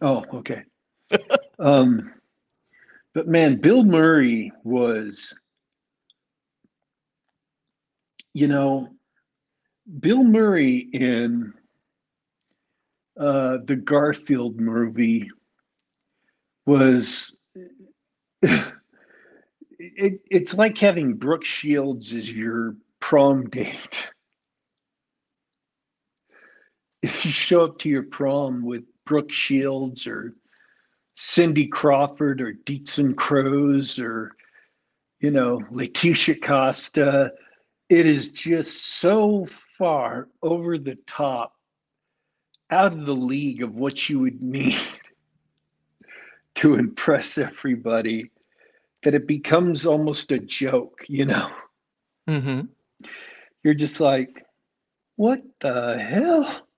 [0.00, 0.62] Oh, okay.
[1.58, 2.12] um,
[3.14, 5.36] but man, Bill Murray was,
[8.32, 8.88] you know,
[10.00, 11.52] Bill Murray in
[13.18, 15.30] uh, the Garfield movie
[16.66, 17.36] was.
[19.84, 24.11] It, it's like having Brooke Shields as your prom date.
[27.02, 30.34] If you show up to your prom with Brooke Shields or
[31.14, 34.34] Cindy Crawford or Dietzen Crows or,
[35.20, 37.32] you know, Laetitia Casta.
[37.88, 41.54] It is just so far over the top,
[42.70, 44.78] out of the league of what you would need
[46.54, 48.30] to impress everybody
[49.04, 51.50] that it becomes almost a joke, you know?
[52.28, 52.62] Mm-hmm.
[53.62, 54.46] You're just like,
[55.16, 56.68] what the hell?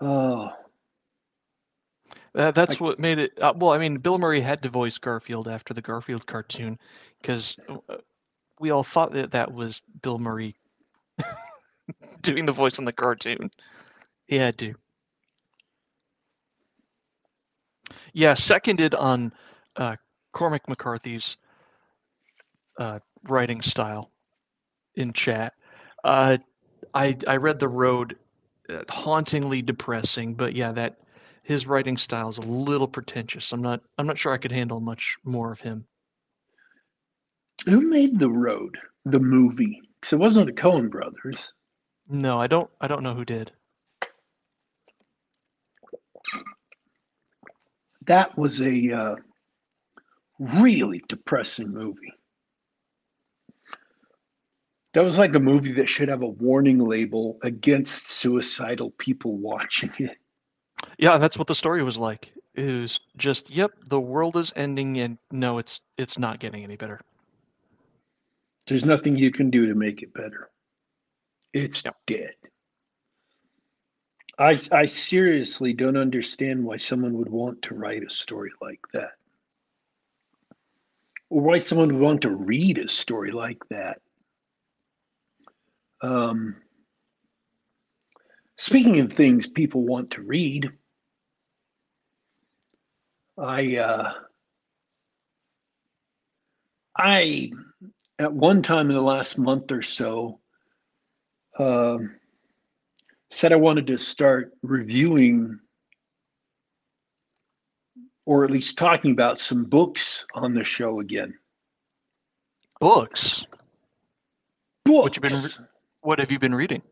[0.00, 0.50] Oh,
[2.34, 3.32] Uh, that's Like- what made it.
[3.40, 6.78] Uh, well, I mean, Bill Murray had to voice Garfield after the Garfield cartoon
[7.20, 7.96] because uh,
[8.60, 10.54] we all thought that that was Bill Murray
[12.20, 13.50] doing the voice on the cartoon.
[14.26, 14.74] He had to.
[18.12, 19.32] Yeah, seconded on
[19.76, 19.96] uh,
[20.32, 21.38] Cormac McCarthy's
[22.78, 24.10] uh, writing style
[24.94, 25.54] in chat.
[26.04, 26.36] Uh,
[26.92, 28.18] I I read The Road,
[28.88, 30.98] hauntingly depressing, but yeah, that
[31.42, 33.52] his writing style is a little pretentious.
[33.52, 35.86] I'm not I'm not sure I could handle much more of him.
[37.64, 39.80] who made The Road, the movie?
[40.00, 41.52] Because it wasn't the Coen brothers.
[42.08, 43.52] No, I don't I don't know who did.
[48.06, 49.16] That was a uh,
[50.38, 52.12] really depressing movie.
[54.96, 59.92] That was like a movie that should have a warning label against suicidal people watching
[59.98, 60.16] it.
[60.96, 62.32] Yeah, that's what the story was like.
[62.54, 66.76] It was just, yep, the world is ending and no, it's it's not getting any
[66.76, 66.98] better.
[68.66, 70.48] There's nothing you can do to make it better.
[71.52, 71.96] It's Yep.
[72.06, 72.34] dead.
[74.38, 79.12] I, I seriously don't understand why someone would want to write a story like that.
[81.28, 84.00] Or why someone would want to read a story like that.
[86.02, 86.56] Um,
[88.56, 90.70] speaking of things people want to read,
[93.38, 94.14] I uh,
[96.96, 97.50] I
[98.18, 100.40] at one time in the last month or so
[101.58, 102.14] um
[103.30, 105.58] said I wanted to start reviewing
[108.26, 111.34] or at least talking about some books on the show again.
[112.80, 113.44] Books.
[114.84, 115.02] Books.
[115.02, 115.66] What you been re-
[116.06, 116.82] What have you been reading?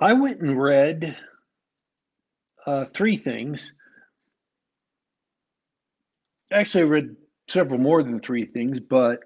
[0.00, 1.16] I went and read
[2.66, 3.74] uh, three things.
[6.52, 9.20] Actually, I read several more than three things, but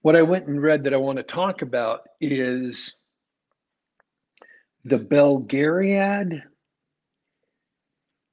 [0.00, 2.96] what I went and read that I want to talk about is
[4.86, 6.40] the Belgariad,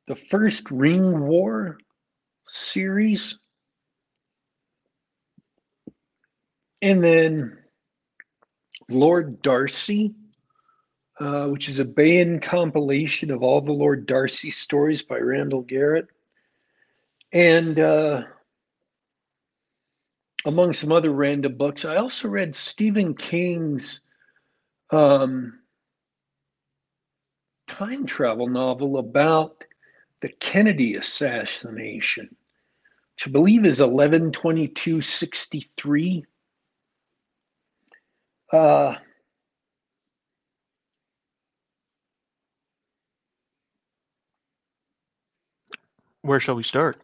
[0.07, 1.77] the First Ring War
[2.45, 3.37] series,
[6.81, 7.57] and then
[8.89, 10.13] Lord Darcy
[11.19, 16.07] uh, which is a Baen compilation of all the Lord Darcy stories by Randall Garrett.
[17.31, 18.25] And uh,
[20.45, 24.01] among some other random books, I also read Stephen King's
[24.91, 25.59] um,
[27.67, 29.63] time travel novel about
[30.21, 32.35] the Kennedy assassination,
[33.15, 36.25] which I believe is 112263.
[38.51, 38.95] Uh,
[46.25, 46.97] Where shall we start?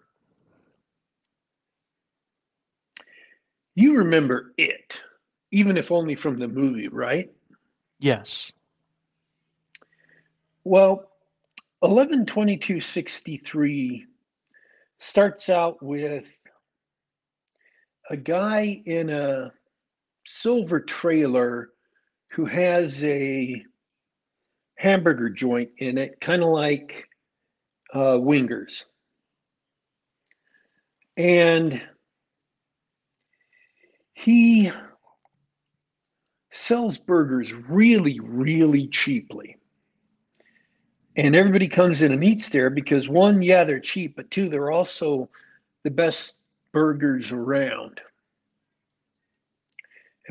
[3.76, 5.00] You remember it,
[5.52, 7.32] even if only from the movie, right?
[8.00, 8.52] Yes.
[10.64, 11.12] Well,
[11.84, 14.08] 112263
[14.98, 16.26] starts out with
[18.10, 19.54] a guy in a
[20.26, 21.70] silver trailer
[22.32, 23.64] who has a
[24.78, 27.08] hamburger joint in it, kind of like
[27.94, 28.86] uh, Wingers.
[31.18, 31.82] And
[34.14, 34.72] he
[36.52, 39.58] sells burgers really, really cheaply.
[41.18, 44.72] And everybody comes in and eats there because one, yeah, they're cheap, but two, they're
[44.72, 45.30] also
[45.84, 46.40] the best
[46.72, 48.00] burgers around.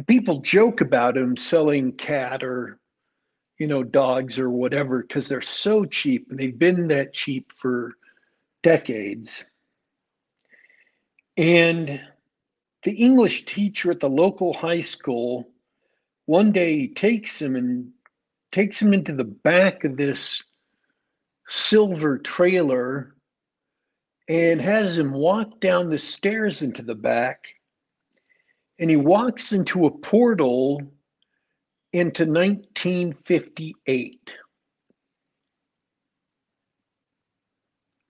[0.06, 2.78] People joke about him selling cat or,
[3.58, 7.94] you know, dogs or whatever because they're so cheap and they've been that cheap for
[8.62, 9.44] decades.
[11.36, 12.00] And
[12.84, 15.48] the English teacher at the local high school
[16.26, 17.90] one day he takes him and
[18.52, 20.44] takes him into the back of this
[21.48, 23.16] silver trailer
[24.28, 27.46] and has him walk down the stairs into the back.
[28.80, 30.80] And he walks into a portal
[31.92, 34.34] into 1958.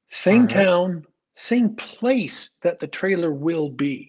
[0.09, 0.51] Same right.
[0.51, 1.05] town,
[1.35, 4.09] same place that the trailer will be.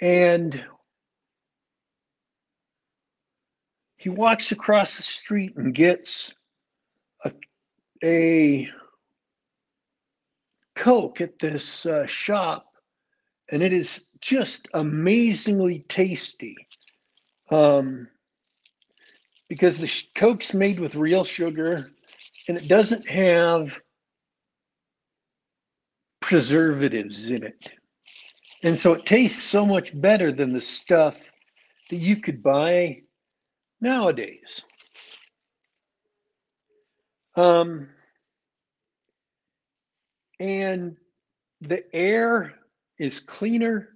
[0.00, 0.64] And
[3.96, 6.34] he walks across the street and gets
[7.24, 7.32] a
[8.02, 8.68] a
[10.74, 12.73] Coke at this uh, shop,
[13.50, 16.56] and it is just amazingly tasty.
[17.50, 18.08] Um,
[19.48, 21.90] because the sh- Coke's made with real sugar
[22.48, 23.80] and it doesn't have
[26.20, 27.70] preservatives in it.
[28.62, 31.20] And so it tastes so much better than the stuff
[31.90, 33.02] that you could buy
[33.80, 34.62] nowadays.
[37.36, 37.88] Um,
[40.40, 40.96] and
[41.60, 42.54] the air
[42.98, 43.88] is cleaner,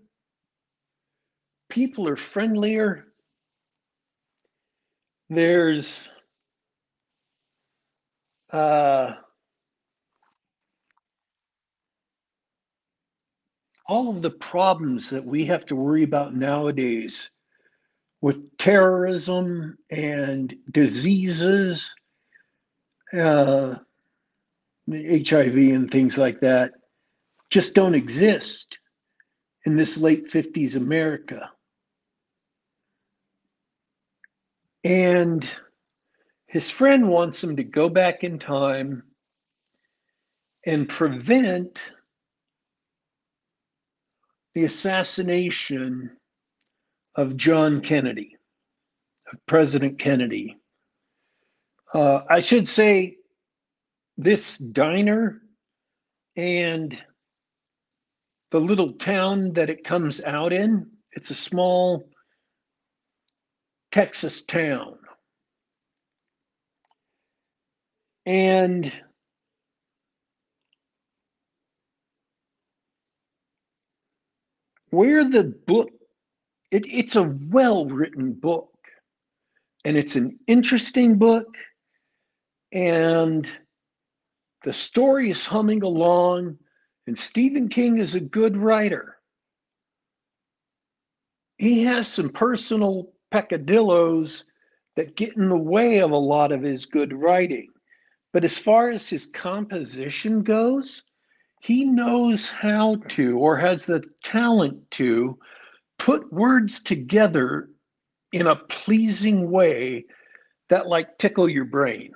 [1.68, 3.04] people are friendlier.
[5.30, 6.10] There's
[8.50, 9.12] uh,
[13.86, 17.30] all of the problems that we have to worry about nowadays
[18.20, 21.94] with terrorism and diseases,
[23.12, 23.74] uh,
[24.90, 26.72] HIV and things like that,
[27.50, 28.78] just don't exist
[29.68, 31.50] in this late 50s America.
[34.82, 35.46] And
[36.46, 39.02] his friend wants him to go back in time
[40.64, 41.82] and prevent
[44.54, 46.16] the assassination
[47.14, 48.38] of John Kennedy,
[49.30, 50.56] of President Kennedy.
[51.92, 53.18] Uh, I should say
[54.16, 55.42] this diner
[56.36, 56.98] and
[58.50, 62.08] the little town that it comes out in, it's a small
[63.92, 64.98] Texas town.
[68.26, 68.92] And
[74.90, 75.90] where the book,
[76.70, 78.70] it, it's a well written book
[79.84, 81.56] and it's an interesting book
[82.72, 83.50] and
[84.64, 86.58] the story is humming along
[87.08, 89.16] and Stephen King is a good writer.
[91.56, 94.44] He has some personal peccadillos
[94.94, 97.68] that get in the way of a lot of his good writing.
[98.34, 101.02] But as far as his composition goes,
[101.62, 105.38] he knows how to, or has the talent to,
[105.98, 107.70] put words together
[108.34, 110.04] in a pleasing way
[110.68, 112.12] that like tickle your brain.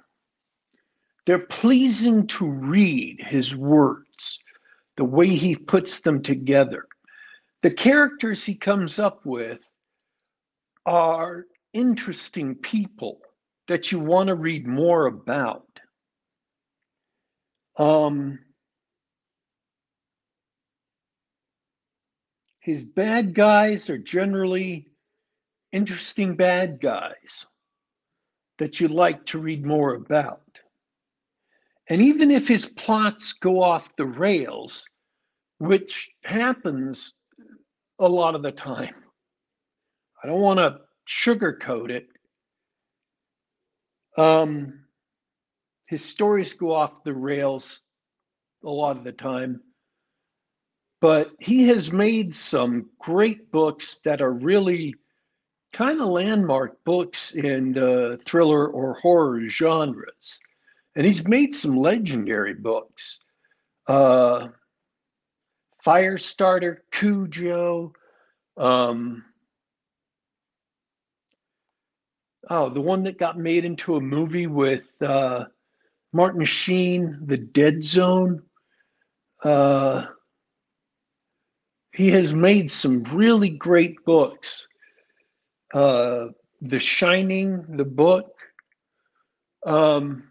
[1.24, 4.38] They're pleasing to read his words,
[5.02, 6.86] the way he puts them together.
[7.62, 9.58] The characters he comes up with
[10.86, 13.18] are interesting people
[13.66, 15.66] that you want to read more about.
[17.76, 18.38] Um,
[22.60, 24.86] his bad guys are generally
[25.72, 27.44] interesting bad guys
[28.58, 30.42] that you like to read more about.
[31.88, 34.84] And even if his plots go off the rails,
[35.62, 37.14] which happens
[38.00, 38.96] a lot of the time,
[40.20, 42.08] I don't want to sugarcoat it.
[44.18, 44.80] Um,
[45.86, 47.82] his stories go off the rails
[48.64, 49.60] a lot of the time,
[51.00, 54.96] but he has made some great books that are really
[55.72, 60.40] kind of landmark books in the thriller or horror genres.
[60.96, 63.20] And he's made some legendary books.
[63.86, 64.48] Uh,
[65.84, 67.92] Firestarter, Cujo,
[68.56, 69.24] um,
[72.50, 75.46] oh, the one that got made into a movie with uh,
[76.12, 78.42] Martin Sheen, The Dead Zone.
[79.42, 80.06] Uh,
[81.92, 84.66] he has made some really great books.
[85.74, 86.26] Uh,
[86.60, 88.30] the Shining, the book.
[89.66, 90.30] Um,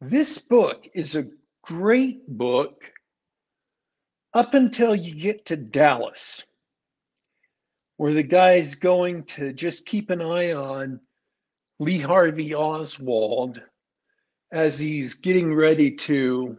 [0.00, 1.26] this book is a
[1.62, 2.82] great book
[4.34, 6.44] up until you get to Dallas
[8.00, 10.98] where the guy's going to just keep an eye on
[11.80, 13.60] Lee Harvey Oswald
[14.50, 16.56] as he's getting ready to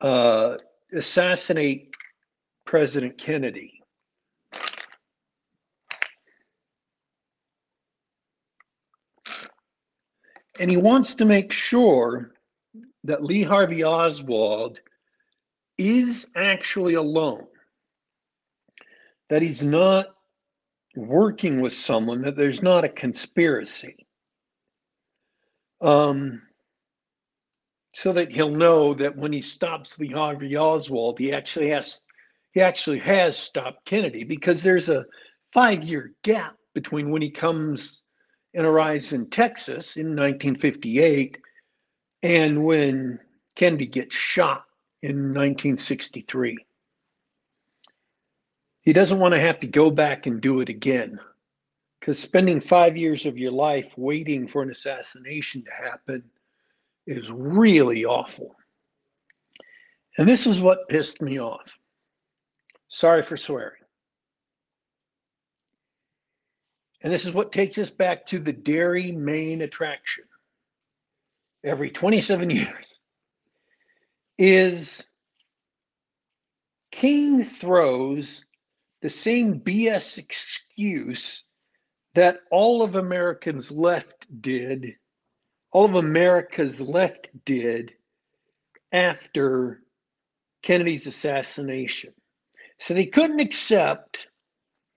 [0.00, 0.56] uh,
[0.92, 1.94] assassinate
[2.64, 3.80] President Kennedy.
[10.58, 12.33] And he wants to make sure
[13.04, 14.80] that Lee Harvey Oswald
[15.78, 17.46] is actually alone
[19.28, 20.14] that he's not
[20.96, 24.06] working with someone, that there's not a conspiracy.
[25.80, 26.42] Um,
[27.94, 32.00] so that he'll know that when he stops Lee Harvey Oswald, he actually has
[32.52, 35.04] he actually has stopped Kennedy because there's a
[35.52, 38.02] five year gap between when he comes
[38.54, 41.38] and arrives in Texas in 1958,
[42.24, 43.20] and when
[43.54, 44.64] Kennedy gets shot
[45.02, 46.56] in 1963.
[48.80, 51.20] He doesn't want to have to go back and do it again
[52.00, 56.24] because spending five years of your life waiting for an assassination to happen
[57.06, 58.56] is really awful.
[60.16, 61.78] And this is what pissed me off.
[62.88, 63.82] Sorry for swearing.
[67.02, 70.24] And this is what takes us back to the Derry main attraction.
[71.64, 72.98] Every 27 years
[74.36, 75.06] is
[76.92, 78.44] King throws
[79.00, 81.44] the same BS excuse
[82.14, 84.94] that all of Americans left did,
[85.72, 87.94] all of America's left did
[88.92, 89.80] after
[90.62, 92.12] Kennedy's assassination.
[92.78, 94.28] So they couldn't accept,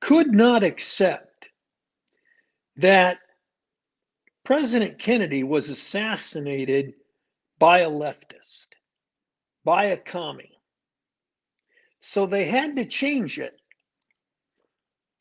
[0.01, 1.47] could not accept
[2.75, 3.19] that
[4.47, 6.93] President Kennedy was assassinated
[7.59, 8.67] by a leftist,
[9.65, 10.57] by a commie.
[11.99, 13.59] So they had to change it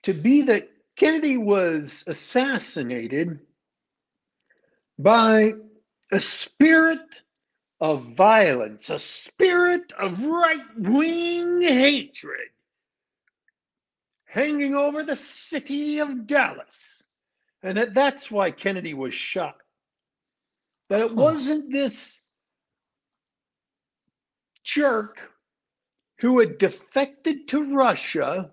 [0.05, 3.41] to be that Kennedy was assassinated
[4.97, 5.55] by
[6.13, 7.23] a spirit
[7.81, 12.51] of violence, a spirit of right wing hatred
[14.25, 17.03] hanging over the city of Dallas.
[17.67, 19.57] And that, that's why Kennedy was shot.
[20.89, 22.23] That it wasn't this
[24.63, 25.33] jerk
[26.21, 28.53] who had defected to Russia,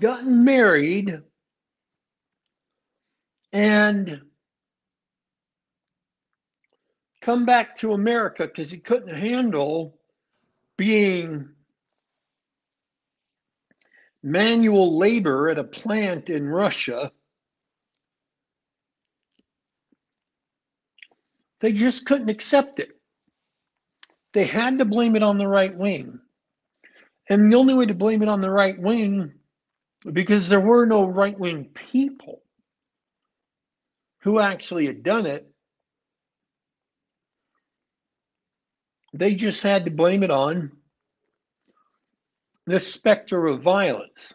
[0.00, 1.20] gotten married,
[3.52, 4.22] and
[7.20, 9.98] come back to America because he couldn't handle
[10.78, 11.50] being
[14.22, 17.12] manual labor at a plant in Russia.
[21.60, 22.90] They just couldn't accept it.
[24.32, 26.20] They had to blame it on the right wing.
[27.28, 29.34] And the only way to blame it on the right wing,
[30.12, 32.42] because there were no right wing people
[34.20, 35.50] who actually had done it,
[39.12, 40.72] they just had to blame it on
[42.66, 44.34] the specter of violence.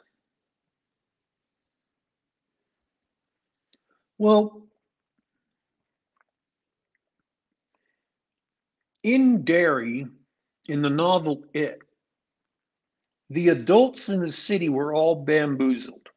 [4.18, 4.63] Well,
[9.04, 10.08] in Derry,
[10.68, 11.80] in the novel It,
[13.30, 16.10] the adults in the city were all bamboozled.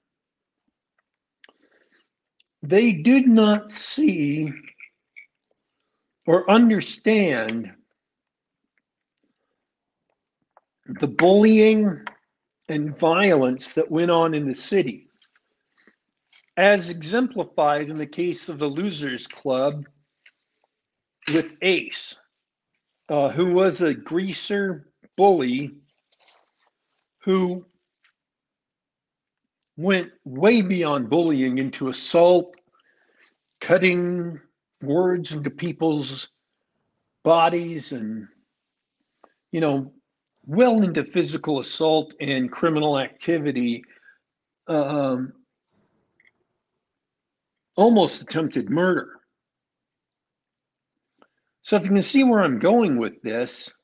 [2.63, 4.53] They did not see
[6.27, 7.73] or understand
[11.01, 12.01] the bullying
[12.69, 15.09] and violence that went on in the city,
[16.57, 19.87] as exemplified in the case of the Losers Club
[21.33, 22.17] with Ace,
[23.09, 24.87] uh, who was a greaser
[25.17, 25.75] bully
[27.23, 27.65] who
[29.77, 32.55] went way beyond bullying into assault,
[33.61, 34.41] cutting
[34.83, 36.29] words into people's
[37.25, 38.29] bodies and
[39.51, 39.93] you know
[40.47, 43.83] well into physical assault and criminal activity,
[44.69, 45.33] um,
[47.77, 49.16] almost attempted murder.
[51.67, 53.75] So, if you can see where I'm going with this,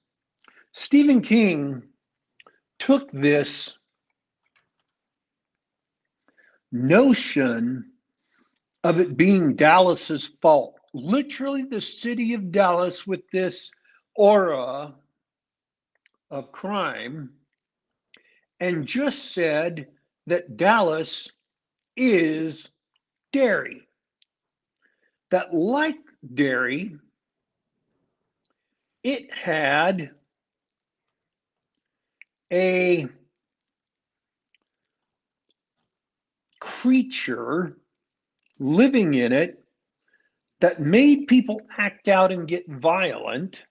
[0.70, 1.83] Stephen King
[2.78, 3.76] took this
[6.70, 7.91] notion
[8.85, 13.72] of it being Dallas's fault, literally the city of Dallas with this
[14.14, 14.95] aura
[16.30, 17.33] of crime
[18.61, 19.89] and just said
[20.28, 21.33] that Dallas
[21.97, 22.70] is
[23.33, 23.89] Derry.
[25.33, 25.99] That, like
[26.35, 26.97] Derry,
[29.03, 30.11] it had
[32.53, 33.09] a
[36.61, 37.76] creature
[38.59, 39.64] living in it
[40.61, 43.64] that made people act out and get violent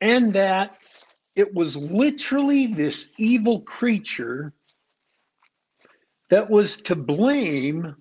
[0.00, 0.76] and that
[1.36, 4.52] it was literally this evil creature
[6.28, 7.94] that was to blame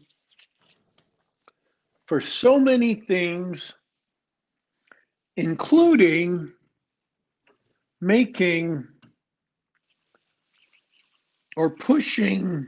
[2.05, 3.75] for so many things,
[5.39, 6.51] including
[8.01, 8.85] making
[11.55, 12.67] or pushing,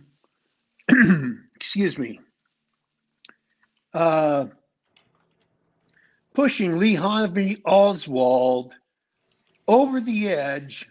[1.55, 2.21] excuse me,
[3.93, 4.45] uh,
[6.33, 8.73] pushing Lee Harvey Oswald
[9.67, 10.89] over the edge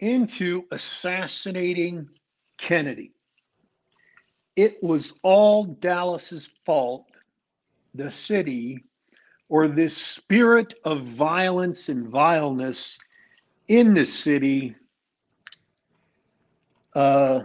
[0.00, 2.08] into assassinating
[2.58, 3.12] Kennedy.
[4.56, 7.06] it was all Dallas's fault,
[7.94, 8.84] the city,
[9.52, 12.98] or this spirit of violence and vileness
[13.68, 14.74] in the city,
[16.94, 17.40] uh,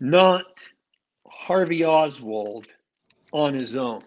[0.00, 0.44] not
[1.26, 2.66] Harvey Oswald
[3.32, 4.02] on his own.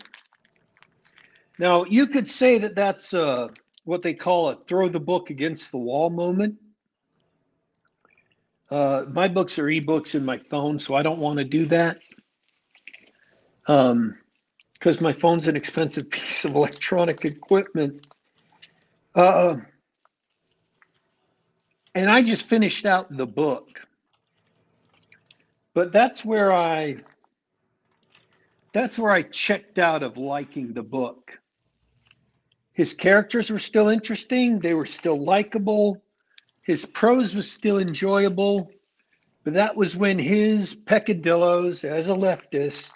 [1.57, 3.47] Now, you could say that that's uh,
[3.85, 6.53] what they call a throw the book against the wall moment.
[8.69, 11.97] Uh, my books are ebooks in my phone, so I don't want to do that.
[13.65, 14.19] Um,
[14.79, 18.07] because my phone's an expensive piece of electronic equipment.
[19.15, 19.55] Uh,
[21.95, 23.81] and I just finished out the book.
[25.73, 26.97] But that's where I
[28.73, 31.39] that's where I checked out of liking the book.
[32.73, 36.03] His characters were still interesting, they were still likable,
[36.61, 38.69] his prose was still enjoyable,
[39.43, 42.91] but that was when his peccadillos as a leftist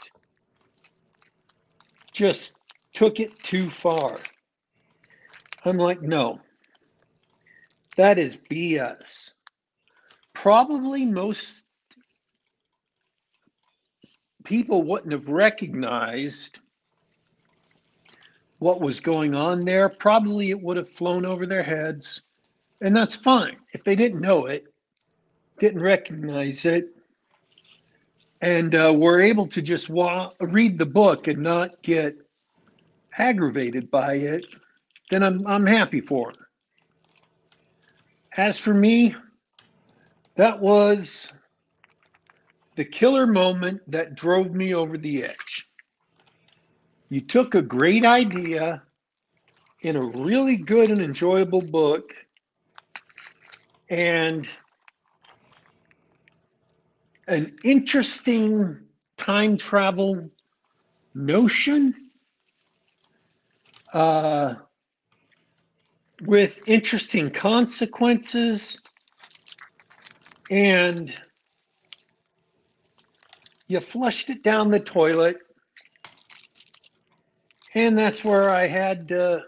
[2.22, 2.60] just
[2.94, 4.20] took it too far.
[5.66, 6.40] I'm like, no,
[7.96, 9.34] that is BS.
[10.34, 11.64] Probably most
[14.44, 16.60] people wouldn't have recognized
[18.60, 19.90] what was going on there.
[19.90, 22.22] Probably it would have flown over their heads,
[22.82, 23.58] and that's fine.
[23.74, 24.66] If they didn't know it,
[25.58, 26.96] didn't recognize it,
[28.42, 32.16] and uh, were able to just wa- read the book and not get
[33.18, 34.46] aggravated by it,
[35.10, 36.46] then I'm I'm happy for them.
[38.38, 39.16] As for me,
[40.36, 41.32] that was
[42.76, 45.70] the killer moment that drove me over the edge.
[47.10, 48.82] You took a great idea
[49.82, 52.16] in a really good and enjoyable book
[53.90, 54.48] and
[57.32, 58.78] an interesting
[59.16, 60.30] time travel
[61.14, 61.96] notion
[63.94, 64.56] uh,
[66.24, 68.82] with interesting consequences
[70.50, 71.16] and
[73.68, 75.38] you flushed it down the toilet.
[77.74, 79.44] And that's where i had to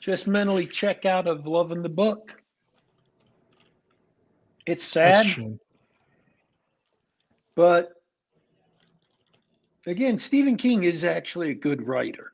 [0.00, 2.42] just mentally check out of loving the book.
[4.66, 5.26] It's sad
[7.60, 7.92] but
[9.86, 12.32] again stephen king is actually a good writer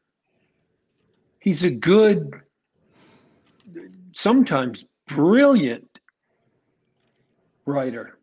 [1.41, 2.41] he's a good
[4.15, 6.01] sometimes brilliant
[7.67, 8.19] writer.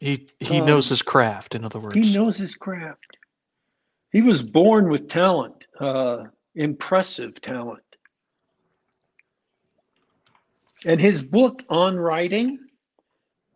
[0.00, 1.54] He he um, knows his craft.
[1.54, 3.16] In other words, he knows his craft.
[4.10, 7.82] He was born with talent, uh, impressive talent.
[10.86, 12.60] And his book on writing,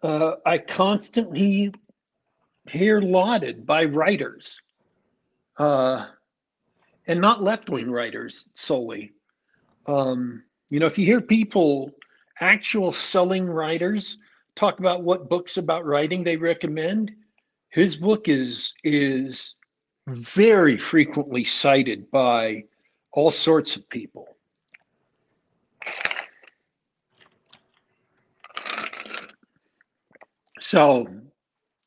[0.03, 1.72] uh, I constantly
[2.68, 4.62] hear lauded by writers,
[5.58, 6.06] uh,
[7.06, 9.12] and not left wing writers solely.
[9.86, 11.90] Um, you know, if you hear people,
[12.40, 14.18] actual selling writers,
[14.54, 17.10] talk about what books about writing they recommend,
[17.70, 19.54] his book is is
[20.06, 22.64] very frequently cited by
[23.12, 24.28] all sorts of people.
[30.60, 31.08] So,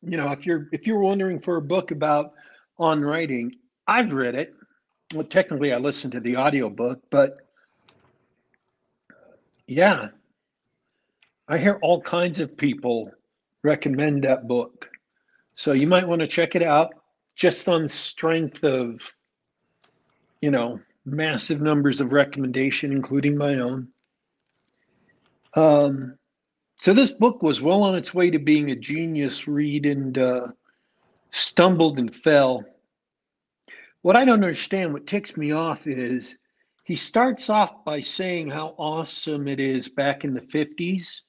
[0.05, 2.33] you know, if you're if you're wondering for a book about
[2.77, 3.55] on writing,
[3.87, 4.53] I've read it.
[5.13, 7.37] Well, technically I listened to the audiobook, but
[9.67, 10.09] yeah.
[11.47, 13.11] I hear all kinds of people
[13.63, 14.89] recommend that book.
[15.53, 16.93] So you might want to check it out
[17.35, 19.01] just on strength of,
[20.41, 23.87] you know, massive numbers of recommendation, including my own.
[25.55, 26.17] Um,
[26.77, 30.47] so this book was well on its way to being a genius read and uh,
[31.31, 32.63] stumbled and fell.
[34.01, 36.37] What I don't understand, what ticks me off is
[36.83, 41.21] he starts off by saying how awesome it is back in the 50s.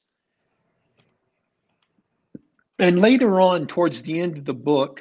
[2.79, 5.01] And later on, towards the end of the book,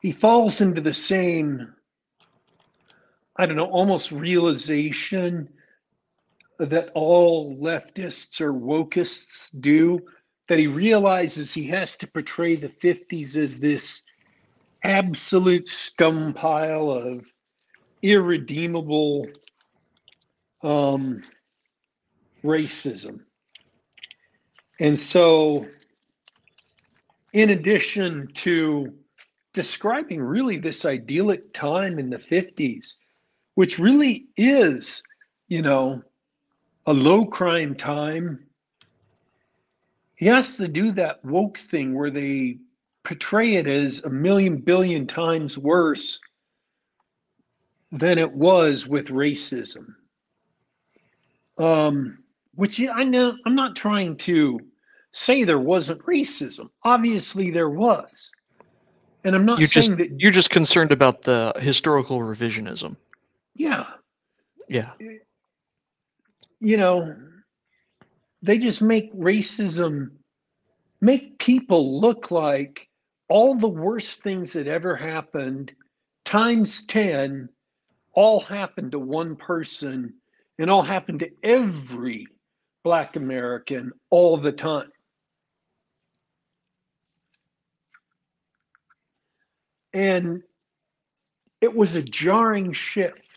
[0.00, 1.72] he falls into the same,
[3.36, 5.48] I don't know, almost realization
[6.66, 10.00] that all leftists or wokists do,
[10.48, 14.02] that he realizes he has to portray the 50s as this
[14.84, 17.26] absolute scum pile of
[18.02, 19.26] irredeemable
[20.62, 21.22] um,
[22.44, 23.20] racism.
[24.80, 25.66] And so,
[27.32, 28.92] in addition to
[29.52, 32.96] describing really this idyllic time in the 50s,
[33.54, 35.02] which really is,
[35.48, 36.02] you know,
[36.86, 38.44] a low crime time,
[40.16, 42.58] he has to do that woke thing where they
[43.04, 46.20] portray it as a million billion times worse
[47.90, 49.94] than it was with racism.
[51.58, 52.18] Um,
[52.54, 54.60] which I know I'm not trying to
[55.12, 56.70] say there wasn't racism.
[56.84, 58.30] Obviously, there was,
[59.24, 60.20] and I'm not You're saying just that.
[60.20, 62.96] you're just concerned about the historical revisionism.
[63.54, 63.86] Yeah,
[64.68, 64.92] Yeah.
[66.62, 67.14] You know,
[68.40, 70.10] they just make racism
[71.00, 72.88] make people look like
[73.28, 75.72] all the worst things that ever happened
[76.24, 77.48] times 10
[78.14, 80.14] all happened to one person
[80.60, 82.26] and all happened to every
[82.84, 84.92] black american all the time.
[89.92, 90.42] And
[91.60, 93.31] it was a jarring shift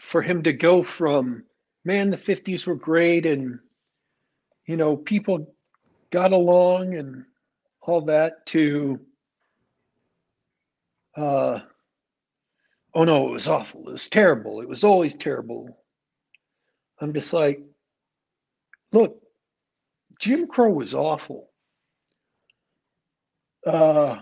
[0.00, 1.44] for him to go from
[1.84, 3.58] man the 50s were great and
[4.66, 5.54] you know people
[6.10, 7.24] got along and
[7.82, 8.98] all that to
[11.16, 11.60] uh
[12.94, 13.88] oh no it was awful.
[13.88, 14.60] It was terrible.
[14.60, 15.78] It was always terrible.
[17.00, 17.60] I'm just like
[18.92, 19.20] look
[20.18, 21.50] jim crow was awful.
[23.66, 24.20] Uh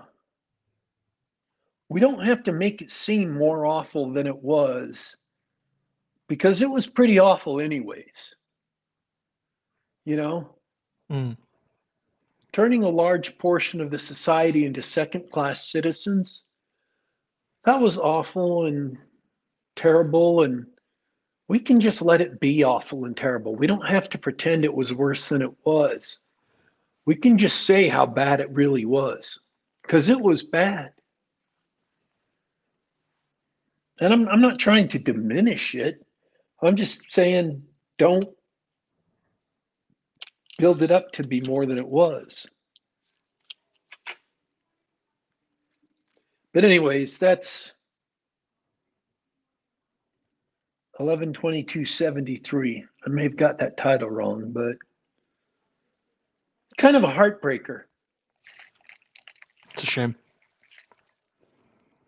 [1.88, 5.16] we don't have to make it seem more awful than it was
[6.28, 8.36] because it was pretty awful anyways
[10.08, 10.48] you know?
[11.12, 11.36] Mm.
[12.52, 16.44] turning a large portion of the society into second class citizens
[17.64, 18.96] that was awful and
[19.76, 20.66] terrible and
[21.48, 23.54] we can just let it be awful and terrible.
[23.54, 26.20] We don't have to pretend it was worse than it was.
[27.06, 29.38] We can just say how bad it really was
[29.82, 30.92] because it was bad.
[34.00, 36.04] And I'm, I'm not trying to diminish it
[36.62, 37.62] i'm just saying
[37.98, 38.28] don't
[40.58, 42.46] build it up to be more than it was.
[46.52, 47.72] But anyways, that's
[50.98, 52.84] 112273.
[53.06, 54.76] I may have got that title wrong, but
[56.76, 57.82] kind of a heartbreaker.
[59.74, 60.16] It's a shame.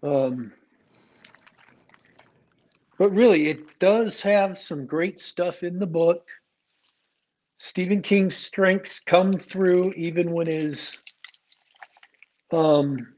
[0.03, 0.53] Um,
[3.01, 6.29] but really, it does have some great stuff in the book.
[7.57, 10.99] Stephen King's strengths come through even when his
[12.53, 13.15] um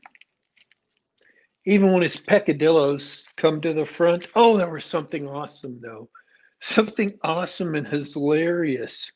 [1.67, 4.29] even when his peccadillos come to the front.
[4.37, 6.09] Oh, there was something awesome though.
[6.61, 9.11] Something awesome and hilarious.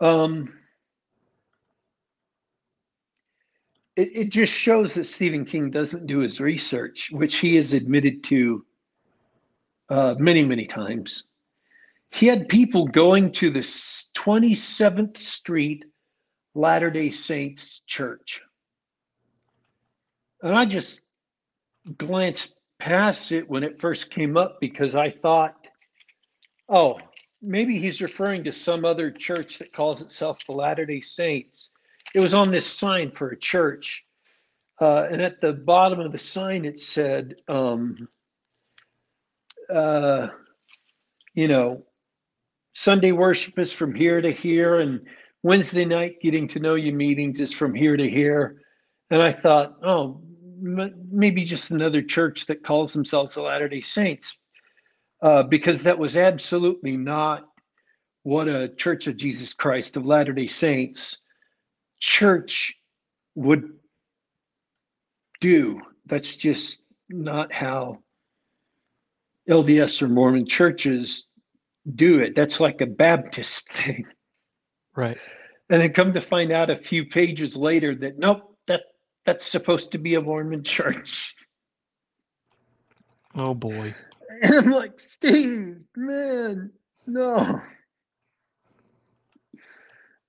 [0.00, 0.60] Um
[3.96, 8.22] it, it just shows that Stephen King doesn't do his research, which he has admitted
[8.24, 8.64] to
[9.88, 11.24] uh, many, many times
[12.10, 15.84] he had people going to the 27th Street
[16.54, 18.40] Latter day Saints church.
[20.42, 21.02] And I just
[21.98, 25.54] glanced past it when it first came up because I thought,
[26.68, 26.98] oh,
[27.42, 31.70] maybe he's referring to some other church that calls itself the Latter day Saints.
[32.14, 34.06] It was on this sign for a church.
[34.80, 38.08] Uh, and at the bottom of the sign, it said, um,
[39.74, 40.28] uh,
[41.34, 41.82] you know,
[42.74, 45.00] Sunday worship is from here to here, and
[45.42, 48.62] Wednesday night getting to know you meetings is from here to here.
[49.10, 50.20] And I thought, oh,
[50.64, 54.38] m- maybe just another church that calls themselves the Latter day Saints,
[55.22, 57.46] uh, because that was absolutely not
[58.24, 61.18] what a Church of Jesus Christ of Latter day Saints
[62.00, 62.74] church
[63.34, 63.70] would
[65.40, 65.80] do.
[66.06, 67.98] That's just not how
[69.48, 71.26] LDS or Mormon churches
[71.94, 72.34] do it.
[72.34, 74.06] That's like a Baptist thing.
[74.94, 75.18] Right.
[75.68, 78.82] And then come to find out a few pages later that nope, that
[79.24, 81.34] that's supposed to be a Mormon church.
[83.34, 83.94] Oh boy.
[84.42, 86.70] And I'm like, Steve, man,
[87.06, 87.58] no.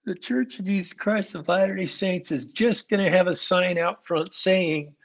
[0.05, 3.77] The Church of Jesus Christ of Latter-day Saints is just going to have a sign
[3.77, 4.95] out front saying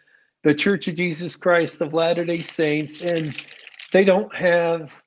[0.44, 3.36] the Church of Jesus Christ of Latter-day Saints and
[3.92, 5.02] they don't have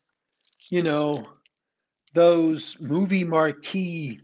[0.69, 1.27] you know
[2.13, 4.21] those movie marquee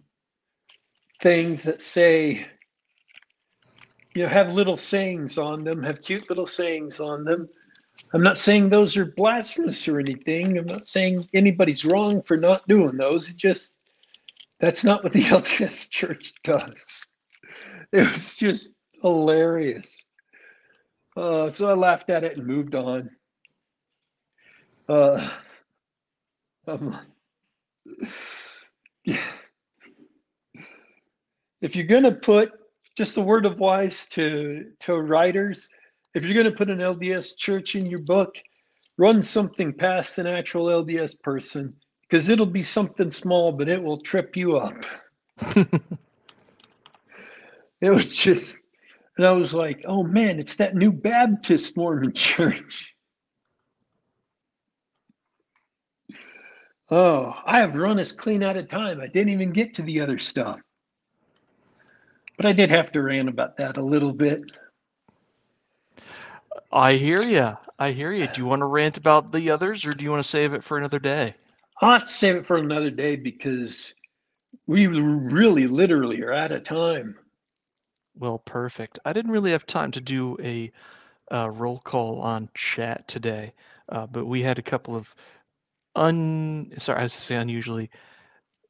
[1.21, 2.45] things that say
[4.15, 7.49] you know have little sayings on them have cute little sayings on them.
[8.13, 10.57] I'm not saying those are blasphemous or anything.
[10.57, 13.29] I'm not saying anybody's wrong for not doing those.
[13.29, 13.73] It just
[14.59, 17.07] that's not what the lds church does.
[17.91, 20.05] It was just hilarious.
[21.17, 23.09] Uh, so i laughed at it and moved on
[26.67, 26.97] um,
[31.61, 32.51] if you're going to put
[32.95, 35.67] just a word of wise to to writers.
[36.13, 38.35] If you're going to put an LDS church in your book,
[38.97, 44.01] run something past an actual LDS person because it'll be something small, but it will
[44.01, 44.85] trip you up.
[47.81, 48.59] it was just,
[49.17, 52.90] and I was like, oh man, it's that new Baptist Mormon church.
[56.91, 58.99] Oh, I have run as clean out of time.
[58.99, 60.59] I didn't even get to the other stuff.
[62.35, 64.41] But I did have to rant about that a little bit.
[66.73, 67.57] I hear you.
[67.79, 68.27] I hear you.
[68.27, 70.63] Do you want to rant about the others or do you want to save it
[70.63, 71.33] for another day?
[71.81, 73.95] I'll have to save it for another day because
[74.67, 77.15] we really literally are out of time.
[78.17, 78.99] Well, perfect.
[79.05, 80.71] I didn't really have time to do a
[81.33, 83.53] uh, roll call on chat today,
[83.89, 85.15] uh, but we had a couple of
[85.95, 87.89] un sorry, I was to say unusually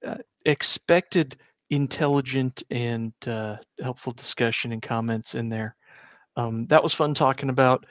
[0.05, 1.37] uh, expected
[1.69, 5.75] intelligent and uh, helpful discussion and comments in there.
[6.35, 7.85] Um, that was fun talking about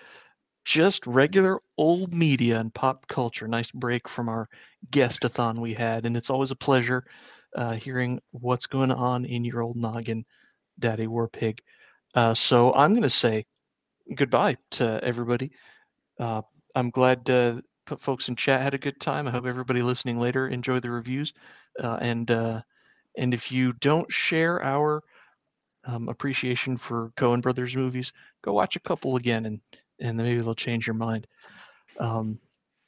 [0.65, 3.49] just regular old media and pop culture.
[3.49, 4.49] Nice break from our
[4.91, 7.05] guestathon we had, and it's always a pleasure
[7.57, 10.25] uh, hearing what's going on in your old noggin,
[10.79, 11.59] Daddy Warpig.
[12.15, 13.47] Uh, so I'm going to say
[14.15, 15.53] goodbye to everybody.
[16.19, 16.43] Uh,
[16.75, 17.61] I'm glad uh,
[17.99, 19.27] folks in chat had a good time.
[19.27, 21.33] I hope everybody listening later enjoyed the reviews.
[21.83, 22.61] Uh, and uh,
[23.17, 25.03] and if you don't share our
[25.85, 28.13] um, appreciation for Coen Brothers movies,
[28.43, 29.61] go watch a couple again, and
[30.01, 31.27] and maybe it'll change your mind.
[31.99, 32.39] Um,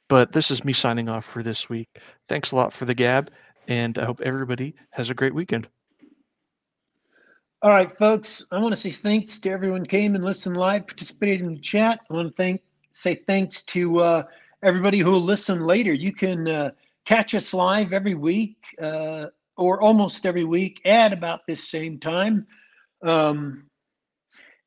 [0.09, 1.89] but this is me signing off for this week.
[2.27, 3.31] Thanks a lot for the gab,
[3.67, 5.67] and I hope everybody has a great weekend.
[7.61, 8.45] All right, folks.
[8.51, 12.01] I want to say thanks to everyone came and listened live, participated in the chat.
[12.09, 14.23] I want to thank say thanks to uh,
[14.63, 15.93] everybody who will listen later.
[15.93, 16.71] You can uh,
[17.05, 22.47] catch us live every week uh, or almost every week at about this same time.
[23.03, 23.65] Um,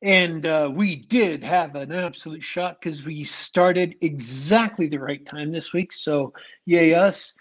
[0.03, 5.51] and uh, we did have an absolute shot because we started exactly the right time
[5.51, 5.91] this week.
[5.91, 6.33] So,
[6.65, 7.33] yay us.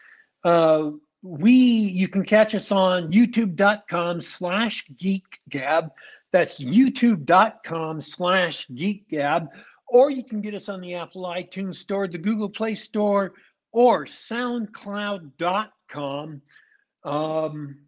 [0.42, 0.92] Uh,
[1.22, 5.90] we you can catch us on youtube.com slash geekgab.
[6.32, 9.48] That's youtube.com slash geekgab
[9.88, 13.34] or you can get us on the Apple iTunes Store, the Google Play Store,
[13.72, 16.42] or SoundCloud.com.
[17.04, 17.78] Um,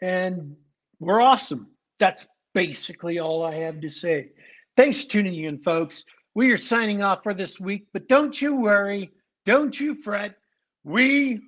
[0.00, 0.56] and
[0.98, 1.68] we're awesome.
[1.98, 4.30] That's basically all I have to say.
[4.76, 6.04] Thanks for tuning in, folks.
[6.34, 9.10] We are signing off for this week, but don't you worry,
[9.44, 10.36] don't you fret.
[10.84, 11.40] We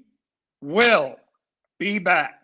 [0.60, 1.16] will
[1.78, 2.41] be back.